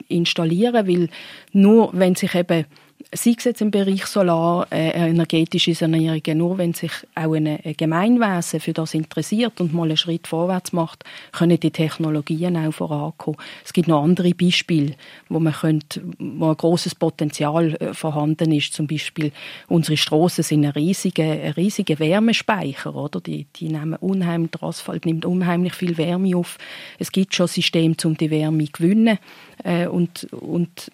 installieren? 0.08 0.88
Weil 0.88 1.10
nur 1.52 1.90
wenn 1.94 2.16
sich 2.16 2.36
eben 2.36 2.66
sei 3.12 3.36
es 3.38 3.44
jetzt 3.44 3.62
im 3.62 3.72
Bereich 3.72 4.06
Solar, 4.06 4.68
äh, 4.72 5.10
energetische 5.10 5.74
Sanierung, 5.74 6.22
nur 6.38 6.58
wenn 6.58 6.74
sich 6.74 6.92
auch 7.16 7.34
ein 7.34 7.60
Gemeinwesen 7.78 8.60
für 8.60 8.74
das 8.74 8.94
interessiert 8.94 9.60
und 9.62 9.74
mal 9.74 9.84
einen 9.84 9.98
Schritt 9.98 10.28
vorwärts 10.28 10.74
macht, 10.74 11.04
können 11.32 11.60
die 11.60 11.72
Technologien 11.72 12.58
auch 12.58 12.74
vorankommen. 12.74 13.40
Es 13.64 13.74
gibt 13.74 13.88
noch 13.88 14.04
andere 14.04 14.32
Beispiele, 14.32 14.96
wo 15.30 15.40
man 15.40 15.54
könnte, 15.54 16.02
wo 16.18 16.50
ein 16.50 16.58
großes 16.58 16.96
Potenzial 16.96 17.76
äh, 17.76 17.94
vorhanden 17.94 18.52
ist. 18.52 18.74
Zum 18.74 18.88
Beispiel 18.88 19.32
unsere 19.68 19.98
Straßen 19.98 20.44
sind 20.44 20.66
ein 20.66 20.72
riesiger, 20.72 21.56
riesiger 21.56 22.00
Wärmespeicher, 22.00 22.96
oder? 22.96 23.22
Die, 23.22 23.46
die 23.56 23.70
nehmen 23.70 23.96
unheimlich, 23.96 24.52
der 24.52 24.64
Asphalt 24.64 25.06
nimmt 25.06 25.26
unheimlich 25.26 25.74
viel 25.74 25.98
Wärme 25.98 26.36
auf. 26.36 26.58
Es 27.00 27.12
gibt 27.12 27.36
schon 27.36 27.48
Systeme, 27.48 27.96
um 28.04 28.18
die 28.18 28.30
Wärme 28.30 28.66
zu 28.66 28.72
gewinnen 28.74 29.20
äh, 29.64 29.88
und, 29.88 30.26
und 30.34 30.92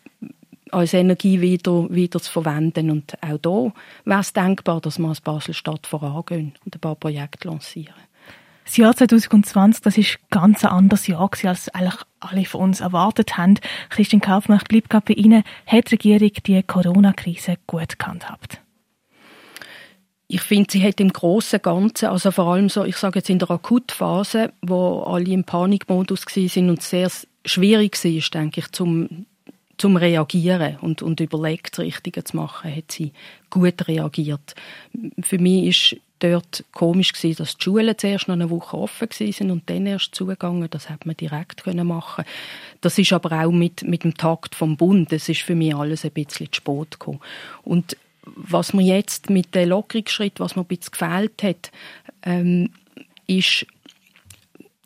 als 0.74 0.94
Energie 0.94 1.42
wieder, 1.42 1.90
wieder 1.90 2.20
zu 2.20 2.32
verwenden. 2.32 2.92
Und 2.92 3.14
auch 3.22 3.38
da 3.38 3.74
wäre 4.06 4.22
es 4.22 4.34
denkbar, 4.34 4.82
dass 4.82 5.00
wir 5.00 5.08
als 5.08 5.22
Basel-Stadt 5.22 5.88
vorangehen 5.88 6.54
und 6.66 6.76
ein 6.76 6.80
paar 6.80 6.96
Projekte 6.96 7.48
lancieren. 7.48 7.94
Das 8.66 8.78
Jahr 8.78 8.96
2020, 8.96 9.82
das 9.82 9.98
ist 9.98 10.20
ganz 10.30 10.64
ein 10.64 10.72
anderes 10.72 11.08
Jahr 11.08 11.28
gewesen, 11.28 11.48
als 11.48 11.70
eigentlich 11.70 12.00
alle 12.20 12.46
von 12.46 12.62
uns 12.62 12.80
erwartet 12.80 13.38
haben. 13.38 13.60
Christian 13.90 14.22
Kaufmann, 14.22 14.60
ich 14.60 14.68
bleibe 14.68 14.88
gerade 14.88 15.06
bei 15.08 15.14
Ihnen. 15.14 15.44
Hat 15.66 15.92
die 15.92 15.96
Regierung 15.96 16.32
die 16.46 16.64
Corona-Krise 16.64 17.58
gut 17.68 18.00
gehandhabt? 18.00 18.62
Ich 20.28 20.42
finde, 20.42 20.72
sie 20.72 20.82
hat 20.82 21.02
im 21.02 21.12
Großen 21.12 21.58
und 21.58 21.64
Ganzen, 21.64 22.06
also 22.08 22.32
vor 22.32 22.54
allem 22.54 22.70
so, 22.70 22.86
ich 22.86 22.96
sage 22.96 23.20
jetzt 23.20 23.30
in 23.30 23.40
der 23.40 23.52
Akutphase, 23.52 24.54
wo 24.62 25.02
alle 25.02 25.30
im 25.30 25.44
Panikmodus 25.44 26.24
sind 26.30 26.70
und 26.70 26.82
sehr 26.82 27.12
schwierig 27.46 28.02
war, 28.02 28.42
denke 28.42 28.62
ich, 28.62 28.72
zum 28.72 29.26
zum 29.82 29.98
Reagieren 29.98 30.78
und, 30.82 31.02
und 31.02 31.20
überlegt, 31.22 31.72
das 31.72 31.80
Richtige 31.80 32.24
zu 32.24 32.38
machen, 32.38 32.76
hat 32.76 32.92
sie 32.92 33.14
gut 33.50 33.88
reagiert. 33.88 34.54
Für 35.24 35.40
mich 35.40 35.66
ist 35.94 36.02
dort 36.20 36.64
komisch 36.72 37.14
gewesen, 37.14 37.38
dass 37.40 37.58
die 37.58 37.64
Schulen 37.64 37.98
zuerst 37.98 38.28
noch 38.28 38.36
eine 38.36 38.52
Woche 38.52 38.78
offen 38.78 39.08
sind 39.10 39.50
und 39.50 39.68
dann 39.72 39.88
erst 39.88 40.14
zugegangen. 40.14 40.70
Das 40.70 40.88
hat 40.88 41.08
man 41.08 41.18
direkt 41.18 41.64
können 41.64 41.88
machen. 41.88 42.26
Das 42.82 43.00
ist 43.00 43.12
aber 43.12 43.44
auch 43.44 43.50
mit, 43.50 43.82
mit 43.82 44.04
dem 44.04 44.14
Takt 44.14 44.54
vom 44.54 44.78
Bund. 44.78 45.12
Das 45.12 45.28
ist 45.28 45.42
für 45.42 45.56
mich 45.56 45.74
alles 45.74 46.06
ein 46.06 46.12
bisschen 46.12 46.52
zu 46.52 46.58
spät 46.58 46.92
gekommen. 46.92 47.20
Und 47.64 47.98
was 48.24 48.74
mir 48.74 48.86
jetzt 48.86 49.32
mit 49.32 49.56
dem 49.56 49.70
Lockerungsschritt, 49.70 50.40
was 50.40 50.56
mir 50.56 50.62
ein 50.62 50.68
bisschen 50.68 50.92
gefehlt 50.92 51.42
hat, 51.42 51.72
ähm, 52.22 52.70
ist 53.26 53.66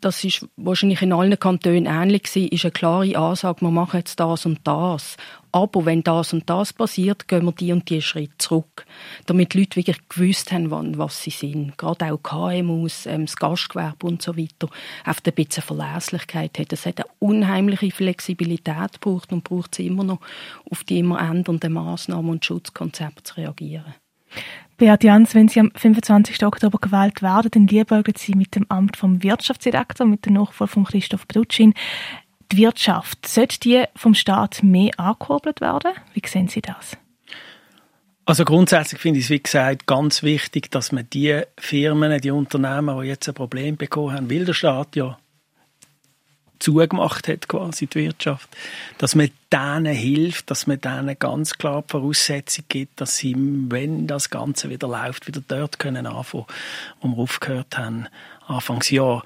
das 0.06 0.22
ist 0.22 0.46
wahrscheinlich 0.56 1.02
in 1.02 1.12
allen 1.12 1.36
Kantonen 1.36 1.86
ähnlich 1.86 2.22
gewesen, 2.22 2.48
ist 2.52 2.64
eine 2.64 2.70
klare 2.70 3.18
Ansage, 3.18 3.62
wir 3.62 3.72
machen 3.72 3.96
jetzt 3.96 4.20
das 4.20 4.46
und 4.46 4.60
das. 4.62 5.16
Aber 5.50 5.84
wenn 5.84 6.04
das 6.04 6.32
und 6.32 6.48
das 6.48 6.72
passiert, 6.72 7.26
gehen 7.26 7.44
wir 7.44 7.50
die 7.50 7.72
und 7.72 7.90
die 7.90 8.00
Schritte 8.00 8.38
zurück. 8.38 8.86
Damit 9.26 9.52
die 9.52 9.58
Leute 9.58 9.74
wirklich 9.74 10.08
gewusst 10.08 10.52
haben, 10.52 10.70
wann, 10.70 10.96
was 10.96 11.24
sie 11.24 11.30
sind. 11.30 11.76
Gerade 11.76 12.12
auch 12.12 12.22
KMUs, 12.22 13.06
ähm, 13.06 13.26
das 13.26 13.34
Gastgewerbe 13.34 14.06
und 14.06 14.22
so 14.22 14.36
weiter. 14.36 14.68
Auf 15.04 15.22
ein 15.26 15.32
bisschen 15.32 15.64
Verlässlichkeit 15.64 16.56
hat. 16.56 16.72
Es 16.72 16.86
hat 16.86 17.00
eine 17.00 17.10
unheimliche 17.18 17.90
Flexibilität 17.90 19.00
gebraucht 19.00 19.32
und 19.32 19.42
braucht 19.42 19.72
es 19.72 19.84
immer 19.84 20.04
noch, 20.04 20.20
auf 20.70 20.84
die 20.84 21.00
immer 21.00 21.18
ändernden 21.18 21.72
Massnahmen 21.72 22.30
und 22.30 22.44
Schutzkonzepte 22.44 23.24
zu 23.24 23.34
reagieren. 23.38 23.94
Beat 24.78 25.04
Jans, 25.04 25.34
wenn 25.34 25.48
Sie 25.48 25.60
am 25.60 25.70
25. 25.74 26.44
Oktober 26.44 26.78
gewählt 26.78 27.22
werden, 27.22 27.50
dann 27.50 27.66
liebäugeln 27.66 28.16
Sie 28.16 28.34
mit 28.34 28.54
dem 28.54 28.66
Amt 28.68 28.98
vom 28.98 29.22
Wirtschaftsdirektor, 29.22 30.06
mit 30.06 30.26
der 30.26 30.32
Nachfolge 30.32 30.72
von 30.72 30.84
Christoph 30.84 31.26
Brutschin. 31.26 31.72
Die 32.52 32.58
Wirtschaft, 32.58 33.26
sollte 33.26 33.58
die 33.60 33.84
vom 33.96 34.14
Staat 34.14 34.62
mehr 34.62 34.90
angekurbelt 34.98 35.60
werden? 35.62 35.92
Wie 36.12 36.22
sehen 36.26 36.48
Sie 36.48 36.60
das? 36.60 36.96
Also 38.26 38.44
grundsätzlich 38.44 39.00
finde 39.00 39.20
ich 39.20 39.26
es, 39.26 39.30
wie 39.30 39.42
gesagt, 39.42 39.86
ganz 39.86 40.22
wichtig, 40.22 40.70
dass 40.70 40.92
man 40.92 41.08
die 41.10 41.42
Firmen, 41.58 42.20
die 42.20 42.30
Unternehmen, 42.30 43.00
die 43.00 43.06
jetzt 43.06 43.28
ein 43.28 43.34
Problem 43.34 43.76
bekommen 43.76 44.14
haben, 44.14 44.30
weil 44.30 44.44
der 44.44 44.52
Staat 44.52 44.96
ja 44.96 45.16
zugemacht 46.58 47.28
hat, 47.28 47.48
quasi 47.48 47.86
die 47.86 48.06
Wirtschaft, 48.06 48.48
dass 48.98 49.14
man 49.14 49.30
denen 49.52 49.94
hilft, 49.94 50.50
dass 50.50 50.66
man 50.66 50.80
denen 50.80 51.18
ganz 51.18 51.54
klar 51.54 51.82
die 51.82 51.90
Voraussetzung 51.92 52.64
gibt, 52.68 53.00
dass 53.00 53.16
sie, 53.16 53.34
wenn 53.36 54.06
das 54.06 54.30
Ganze 54.30 54.70
wieder 54.70 54.88
läuft, 54.88 55.26
wieder 55.26 55.42
dort 55.46 55.78
können 55.78 56.06
anfangen, 56.06 56.46
wo 57.00 57.08
wir 57.08 57.18
aufgehört 57.18 57.76
haben, 57.78 58.06
Anfangsjahr. 58.46 59.24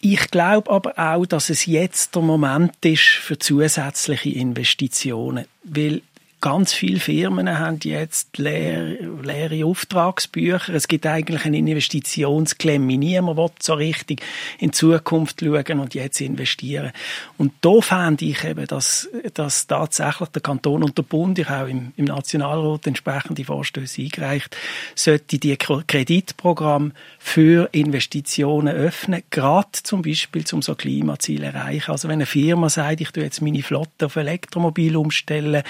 Ich 0.00 0.30
glaube 0.30 0.70
aber 0.70 0.98
auch, 0.98 1.26
dass 1.26 1.50
es 1.50 1.66
jetzt 1.66 2.14
der 2.14 2.22
Moment 2.22 2.84
ist 2.84 3.02
für 3.02 3.38
zusätzliche 3.38 4.30
Investitionen, 4.30 5.46
weil 5.64 6.02
Ganz 6.46 6.72
viele 6.72 7.00
Firmen 7.00 7.58
haben 7.58 7.80
jetzt 7.82 8.38
leere, 8.38 8.98
leere 9.20 9.66
Auftragsbücher. 9.66 10.74
Es 10.74 10.86
gibt 10.86 11.04
eigentlich 11.04 11.44
eine 11.44 11.58
Investitionsklemme. 11.58 12.96
Niemand 12.96 13.36
will 13.36 13.50
so 13.58 13.74
richtig 13.74 14.22
in 14.60 14.72
Zukunft 14.72 15.40
schauen 15.40 15.80
und 15.80 15.94
jetzt 15.94 16.20
investieren. 16.20 16.92
Und 17.36 17.52
da 17.62 17.80
fände 17.80 18.26
ich 18.26 18.44
eben, 18.44 18.64
dass, 18.68 19.08
dass 19.34 19.66
tatsächlich 19.66 20.28
der 20.28 20.40
Kanton 20.40 20.84
und 20.84 20.96
der 20.96 21.02
Bund, 21.02 21.36
ich 21.40 21.50
auch 21.50 21.66
im, 21.66 21.92
im 21.96 22.04
Nationalrat 22.04 22.86
entsprechende 22.86 23.42
Vorstöße 23.42 24.02
eingereicht, 24.02 24.56
sollte 24.94 25.40
die 25.40 25.56
Kreditprogramm 25.56 26.92
für 27.18 27.68
Investitionen 27.72 28.72
öffnen, 28.72 29.24
gerade 29.30 29.82
zum 29.82 30.02
Beispiel 30.02 30.44
zum 30.44 30.62
so 30.62 30.76
Klimaziele 30.76 31.46
erreichen. 31.46 31.90
Also 31.90 32.06
wenn 32.06 32.18
eine 32.18 32.26
Firma 32.26 32.68
sagt, 32.68 33.00
ich 33.00 33.10
tue 33.10 33.24
jetzt 33.24 33.42
meine 33.42 33.64
Flotte 33.64 34.06
auf 34.06 34.14
Elektromobil 34.14 34.96
umstellen 34.96 35.64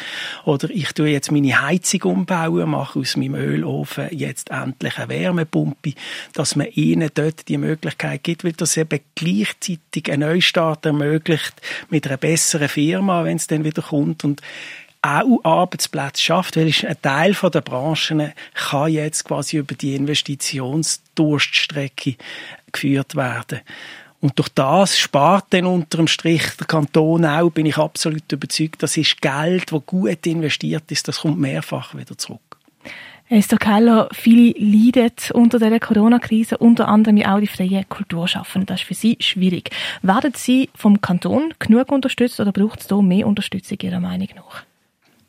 oder 0.45 0.66
ich 0.71 0.93
tue 0.93 1.09
jetzt 1.09 1.33
meine 1.33 1.61
Heizung 1.61 2.03
umbauen, 2.03 2.71
mache 2.71 3.01
aus 3.01 3.17
meinem 3.17 3.35
Ölofen 3.35 4.09
jetzt 4.11 4.51
endlich 4.51 4.99
eine 4.99 5.09
Wärmepumpe, 5.09 5.95
dass 6.35 6.55
man 6.57 6.67
ihnen 6.69 7.11
dort 7.15 7.49
die 7.49 7.59
Möglichkeit 7.59 8.25
gibt, 8.25 8.45
weil 8.45 8.53
das 8.53 8.77
eben 8.77 9.01
gleichzeitig 9.15 10.11
einen 10.11 10.29
Neustart 10.29 10.85
ermöglicht 10.87 11.55
mit 11.91 12.07
einer 12.07 12.17
besseren 12.17 12.69
Firma, 12.69 13.25
wenn 13.25 13.37
es 13.37 13.47
dann 13.47 13.65
wieder 13.65 13.83
kommt 13.83 14.25
und 14.25 14.43
auch 15.03 15.45
Arbeitsplätze 15.45 16.23
schafft, 16.23 16.57
weil 16.57 16.67
ein 16.67 16.97
Teil 17.03 17.35
der 17.35 17.61
Branchen 17.61 18.33
kann 18.55 18.93
jetzt 18.93 19.25
quasi 19.25 19.59
über 19.59 19.75
die 19.75 19.95
Investitionsdurststrecke 19.95 22.17
geführt 22.73 23.15
werden. 23.15 23.61
Und 24.21 24.39
durch 24.39 24.49
das 24.49 24.99
spart 24.99 25.47
dann 25.51 25.67
unter 25.67 25.99
dem 25.99 26.09
Strich 26.09 26.43
der 26.59 26.67
Kanton 26.67 27.25
auch, 27.25 27.51
bin 27.51 27.67
ich 27.67 27.77
absolut 27.77 28.31
überzeugt, 28.33 28.83
das 28.83 28.97
ist 28.97 29.21
Geld, 29.21 29.71
das 29.71 29.87
gut 29.87 30.27
investiert 30.27 30.91
ist, 30.91 31.07
das 31.07 31.21
kommt 31.21 31.39
mehrfach 31.39 31.95
wieder 31.95 32.17
zurück. 32.17 32.41
Esther 33.29 33.59
Keller, 33.59 34.09
viele 34.13 34.53
leiden 34.57 35.13
unter 35.35 35.59
der 35.59 35.81
Corona-Krise, 35.81 36.59
unter 36.59 36.87
anderem 36.87 37.23
auch 37.25 37.41
die 37.41 37.49
freien 37.49 37.89
Kulturschaffenden. 37.89 38.67
Das 38.67 38.81
ist 38.81 38.87
für 38.87 38.95
Sie 38.95 39.17
schwierig. 39.19 39.71
Werden 40.03 40.33
Sie 40.37 40.71
vom 40.77 41.01
Kanton 41.01 41.53
genug 41.59 41.91
unterstützt 41.91 42.39
oder 42.39 42.53
braucht 42.53 42.81
es 42.81 42.87
da 42.87 43.03
mehr 43.03 43.27
Unterstützung 43.27 43.79
Ihrer 43.83 43.99
Meinung 43.99 44.29
nach? 44.37 44.63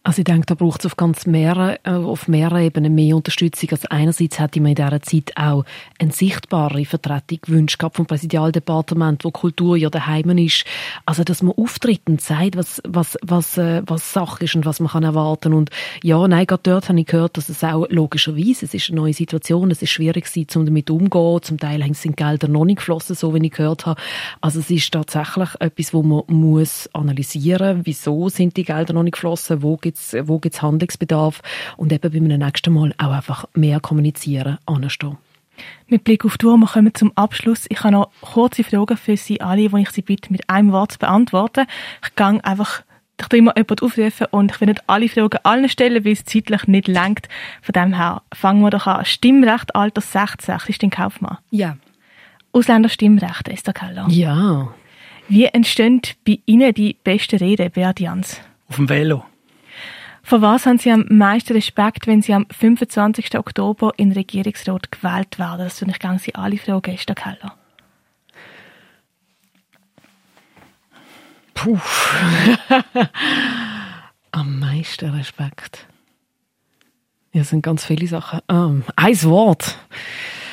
Also 0.08 0.20
ich 0.22 0.24
denke, 0.24 0.46
da 0.46 0.56
braucht 0.56 0.80
es 0.80 0.86
auf 0.86 0.96
ganz 0.96 1.26
mehreren, 1.26 1.76
äh, 1.84 1.89
auf 1.89 2.30
mehreren 2.30 2.62
Ebenen 2.62 2.96
mehr 2.96 3.17
Unterstützung. 3.17 3.72
Also 3.72 3.89
einerseits 3.89 4.39
hätte 4.39 4.62
man 4.62 4.70
in 4.70 4.76
dieser 4.76 5.02
Zeit 5.02 5.34
auch 5.36 5.65
eine 6.00 6.13
sichtbare 6.13 6.86
Vertretung 6.86 7.39
gewünscht 7.41 7.84
vom 7.91 8.06
Präsidialdepartement, 8.06 9.26
wo 9.26 9.32
Kultur 9.32 9.76
ja 9.76 9.89
daheim 9.89 10.30
ist. 10.38 10.63
Also 11.06 11.26
dass 11.26 11.43
man 11.43 11.56
auftritt 11.58 12.04
und 12.08 12.22
sagt, 12.22 12.56
was, 12.56 12.82
was, 12.88 13.17
was, 13.22 13.58
äh, 13.58 13.82
was 13.86 14.13
Sache 14.13 14.46
ist 14.46 14.56
und 14.56 14.65
was 14.65 14.80
man 14.80 14.91
kann 14.91 15.04
erwarten 15.04 15.54
Und 15.54 15.72
ja, 16.02 16.26
nein, 16.26 16.48
gerade 16.48 16.63
dort 16.63 16.88
habe 16.88 17.02
ich 17.02 17.06
gehört, 17.06 17.36
dass 17.36 17.50
es 17.50 17.62
auch 17.65 17.86
logischerweise, 17.89 18.63
es 18.63 18.74
ist 18.74 18.89
eine 18.89 19.02
neue 19.02 19.13
Situation, 19.13 19.72
es 19.72 19.82
ist 19.82 19.89
schwierig 19.89 20.24
gewesen, 20.24 20.58
um 20.58 20.65
damit 20.65 20.89
umzugehen. 20.89 21.41
Zum 21.41 21.60
Teil 21.60 21.84
sind 21.96 22.15
Gelder 22.15 22.48
noch 22.48 22.63
nicht 22.63 22.78
geflossen, 22.78 23.13
so 23.13 23.36
wie 23.36 23.46
ich 23.46 23.52
gehört 23.52 23.86
habe. 23.86 24.00
Also 24.39 24.62
es 24.62 24.70
ist 24.70 24.89
tatsächlich 24.89 25.50
etwas, 25.60 25.93
wo 25.93 26.02
man 26.02 26.24
muss 26.28 26.89
analysieren, 26.93 27.82
wieso 27.84 28.30
sind 28.30 28.56
die 28.56 28.63
Gelder 28.63 28.93
noch 28.93 29.04
nicht 29.04 29.15
geflossen, 29.15 29.62
wo 29.63 29.76
gibt 29.76 29.97
gibt's, 29.98 30.28
wo 30.28 30.40
gibt's 30.40 30.62
Handlungsbedarf 30.62 31.42
und 31.76 31.92
eben 31.92 32.12
beim 32.12 32.40
nächsten 32.40 32.74
Mal 32.74 32.94
auch 32.98 33.12
einfach 33.12 33.46
mehr 33.54 33.80
kommunizieren, 33.80 34.58
anstehen. 34.66 35.18
Mit 35.88 36.04
Blick 36.04 36.24
auf 36.24 36.38
die 36.38 36.46
Uhr, 36.46 36.58
wir 36.58 36.68
kommen 36.68 36.94
zum 36.94 37.12
Abschluss. 37.16 37.66
Ich 37.70 37.84
habe 37.84 37.94
noch 37.94 38.12
kurze 38.22 38.64
Fragen 38.64 38.96
für 38.96 39.18
Sie 39.18 39.42
alle, 39.42 39.70
die 39.70 39.82
ich 39.82 39.90
Sie 39.90 40.04
bitte, 40.04 40.32
mit 40.32 40.48
einem 40.50 40.72
Wort 40.72 40.94
zu 40.94 41.00
beantworten. 41.00 41.66
Ich 42.04 42.16
gehe 42.16 42.44
einfach 42.44 42.84
ich 43.20 43.28
tue 43.30 43.40
immer 43.40 43.58
jemanden 43.58 43.84
aufrufen 43.84 44.28
und 44.30 44.52
ich 44.52 44.62
will 44.62 44.68
nicht 44.68 44.84
alle 44.86 45.10
Fragen 45.10 45.40
allen 45.42 45.68
stellen, 45.70 46.06
weil 46.06 46.12
es 46.12 46.24
zeitlich 46.24 46.68
nicht 46.68 46.88
lenkt. 46.88 47.28
Von 47.64 47.74
dem 47.74 47.96
her 47.96 48.22
fangen 48.32 48.62
wir 48.62 48.70
doch 48.70 48.86
an. 48.86 49.06
Stimmrecht, 49.06 49.76
Alter 49.76 50.02
16, 50.02 50.60
Christine 50.60 50.92
Kaufmann. 50.92 51.40
Ja. 51.50 51.78
Ausländerstimmrecht, 52.52 53.48
Esther 53.48 53.74
Keller. 53.74 54.06
Ja. 54.10 54.72
Wie 55.30 55.46
entstehen 55.46 56.02
bei 56.28 56.38
Ihnen 56.46 56.76
die 56.76 56.96
besten 57.04 57.38
Reden, 57.38 57.72
Beat 57.72 58.00
Jans? 58.00 58.40
Auf 58.70 58.76
dem 58.76 58.88
Velo. 58.88 59.26
Von 60.28 60.42
was 60.42 60.66
haben 60.66 60.78
Sie 60.78 60.92
am 60.92 61.06
meisten 61.08 61.54
Respekt, 61.54 62.06
wenn 62.06 62.22
Sie 62.22 62.34
am 62.34 62.48
25. 62.50 63.38
Oktober 63.38 63.94
in 63.96 64.10
den 64.10 64.18
Regierungsrat 64.18 64.92
gewählt 64.92 65.40
werden? 65.40 65.60
Das 65.60 65.80
würde 65.80 65.92
ich 65.92 66.00
gerne 66.00 66.20
Sie 66.20 66.36
alle 66.36 66.58
fragen, 66.58 66.94
Esther 66.94 67.16
Keller. 67.16 67.56
Puh. 71.54 71.80
am 74.32 74.60
meisten 74.60 75.12
Respekt. 75.12 75.88
Ja, 77.32 77.44
es 77.44 77.50
sind 77.52 77.62
ganz 77.62 77.86
viele 77.86 78.06
Sachen. 78.08 78.42
Um, 78.50 78.84
ein 78.98 79.24
Wort. 79.24 79.80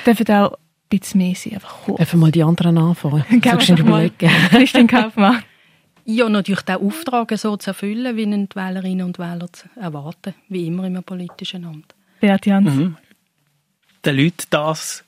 Dürfen 0.06 0.28
auch 0.36 0.52
ein 0.52 0.58
bisschen 0.88 1.18
mehr 1.18 1.34
sein, 1.34 1.54
einfach 1.54 1.82
kurz. 1.84 1.98
Einfach 1.98 2.18
mal 2.18 2.30
die 2.30 2.44
anderen 2.44 2.78
anfangen. 2.78 3.24
Geben 3.28 3.88
mal. 3.88 4.08
Christian 4.50 4.86
Kaufmann. 4.86 5.42
Ja, 6.06 6.28
natürlich 6.28 6.62
den 6.62 6.76
Auftrag 6.76 7.32
so 7.38 7.56
zu 7.56 7.70
erfüllen, 7.70 8.16
wie 8.16 8.22
ihn 8.22 8.48
die 8.48 8.56
Wählerinnen 8.56 9.06
und 9.06 9.18
Wähler 9.18 9.48
erwarten, 9.76 10.34
wie 10.48 10.66
immer 10.66 10.84
im 10.84 11.02
politischen 11.02 11.64
Amt. 11.64 11.94
Beat 12.20 12.46
Jans. 12.46 12.74
Mhm. 12.74 12.96
Den 14.04 14.16
Leuten 14.16 14.46
das 14.50 15.04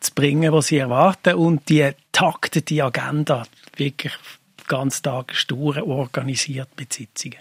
zu 0.00 0.14
bringen, 0.14 0.52
was 0.52 0.68
sie 0.68 0.78
erwarten 0.78 1.34
und 1.34 1.68
die 1.68 1.90
Takte, 2.12 2.62
die 2.62 2.82
Agenda 2.82 3.44
wirklich 3.76 4.14
ganz 4.66 5.02
Tag 5.02 5.34
stur 5.34 5.86
organisiert 5.86 6.68
mit 6.78 6.92
Sitzungen. 6.92 7.38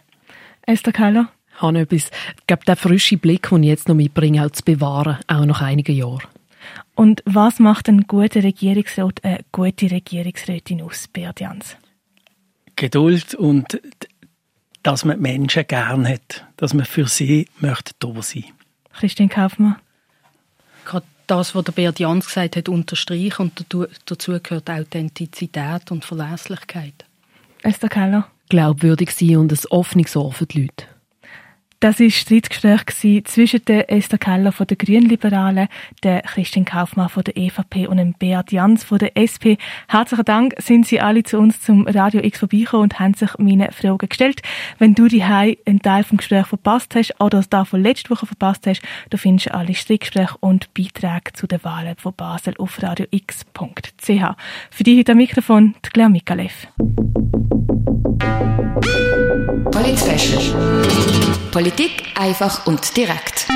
Esther 0.63 0.91
Keller? 0.91 1.30
Ich 1.56 1.62
habe 1.62 1.80
etwas, 1.80 2.12
ich 2.38 2.48
glaube, 2.48 2.65
den 2.65 2.76
frischen 2.76 3.19
Blick, 3.19 3.50
den 3.50 3.63
ich 3.63 3.69
jetzt 3.69 3.88
noch 3.88 3.95
mitbringe, 3.95 4.45
auch 4.45 4.52
zu 4.52 4.63
bewahren, 4.63 5.17
auch 5.28 5.45
nach 5.45 5.62
einigen 5.62 5.95
Jahren. 5.95 6.28
Und 6.95 7.22
was 7.26 7.60
macht 7.60 7.88
ein 7.88 8.08
guter 8.08 8.43
Regierungsrat, 8.43 9.24
eine 9.24 9.39
gute 9.52 9.89
Regierungsrätin 9.91 10.82
aus, 10.82 11.08
Beat 11.08 11.39
Jans? 11.39 11.78
Geduld 12.80 13.36
und 13.36 13.82
dass 14.84 15.04
man 15.04 15.20
Menschen 15.20 15.68
gern 15.68 16.08
hat, 16.08 16.46
dass 16.56 16.74
man 16.74 16.86
für 16.86 17.08
sie 17.08 17.48
möchte 17.60 17.92
da 18.00 18.22
sein. 18.22 18.46
Christine 18.94 19.28
Kaufmann. 19.28 19.76
Gerade 20.86 21.06
das, 21.28 21.54
was 21.54 21.65
der 21.65 21.74
Beat 21.74 22.00
Jans 22.00 22.26
gesagt 22.26 22.56
hat, 22.56 22.70
unterstreichen 22.70 23.42
und 23.42 23.65
dazu 24.06 24.39
gehört 24.42 24.70
Authentizität 24.70 25.92
und 25.92 26.06
Verlässlichkeit. 26.06 27.06
Esther 27.63 27.89
Keller. 27.89 28.28
Glaubwürdig 28.48 29.12
sein 29.12 29.36
und 29.36 29.52
ein 29.52 29.60
offenes 29.70 30.15
Ohr 30.15 30.32
für 30.32 30.46
die 30.46 30.62
Leute. 30.62 30.86
Das 31.82 31.98
war 31.98 32.08
ein 32.08 32.12
Streitgespräch 32.12 33.24
zwischen 33.24 33.63
der 33.63 33.89
Esther 33.89 34.18
Keller 34.18 34.52
von 34.52 34.68
der 34.68 34.76
Grünliberalen, 34.76 35.70
der 36.04 36.24
Christian 36.24 36.65
Kaufmann 36.65 37.08
von 37.08 37.24
der 37.24 37.38
EVP 37.38 37.88
und 37.88 37.96
dem 37.96 38.13
Beat 38.20 38.52
Jans 38.52 38.84
von 38.84 38.98
der 38.98 39.15
SP. 39.15 39.56
Herzlichen 39.88 40.26
Dank, 40.26 40.56
sind 40.58 40.86
Sie 40.86 41.00
alle 41.00 41.24
zu 41.24 41.38
uns 41.38 41.62
zum 41.62 41.88
Radio 41.88 42.22
X 42.22 42.39
vorbeigekommen 42.39 42.84
und 42.84 43.00
haben 43.00 43.13
sich 43.13 43.30
meine 43.38 43.72
Fragen 43.72 44.10
gestellt. 44.10 44.42
Wenn 44.78 44.94
du 44.94 45.08
die 45.08 45.24
einen 45.24 45.82
Teil 45.82 46.04
vom 46.04 46.18
Gespräch 46.18 46.48
verpasst 46.48 46.96
hast 46.96 47.15
oder 47.22 47.42
das 47.50 47.70
von 47.70 47.82
letzte 47.82 48.10
Woche 48.10 48.26
verpasst 48.26 48.68
hast, 48.68 48.82
du 49.10 49.18
findest 49.18 49.52
alle 49.52 49.74
Streitgespräche 49.74 50.36
und 50.42 50.74
Beiträge 50.74 51.32
zu 51.32 51.48
den 51.48 51.63
Wahlen 51.63 51.96
von 51.96 52.13
Basel 52.13 52.56
auf 52.58 52.84
radiox.ch. 52.84 54.36
Für 54.70 54.84
dich 54.84 55.00
heute 55.00 55.12
am 55.13 55.18
Mikrofon, 55.18 55.76
Claire 55.82 56.10
Mikalev. 56.10 56.68
Polit 59.50 59.98
Politik 61.52 62.04
einfach 62.14 62.68
und 62.68 62.96
direkt. 62.96 63.48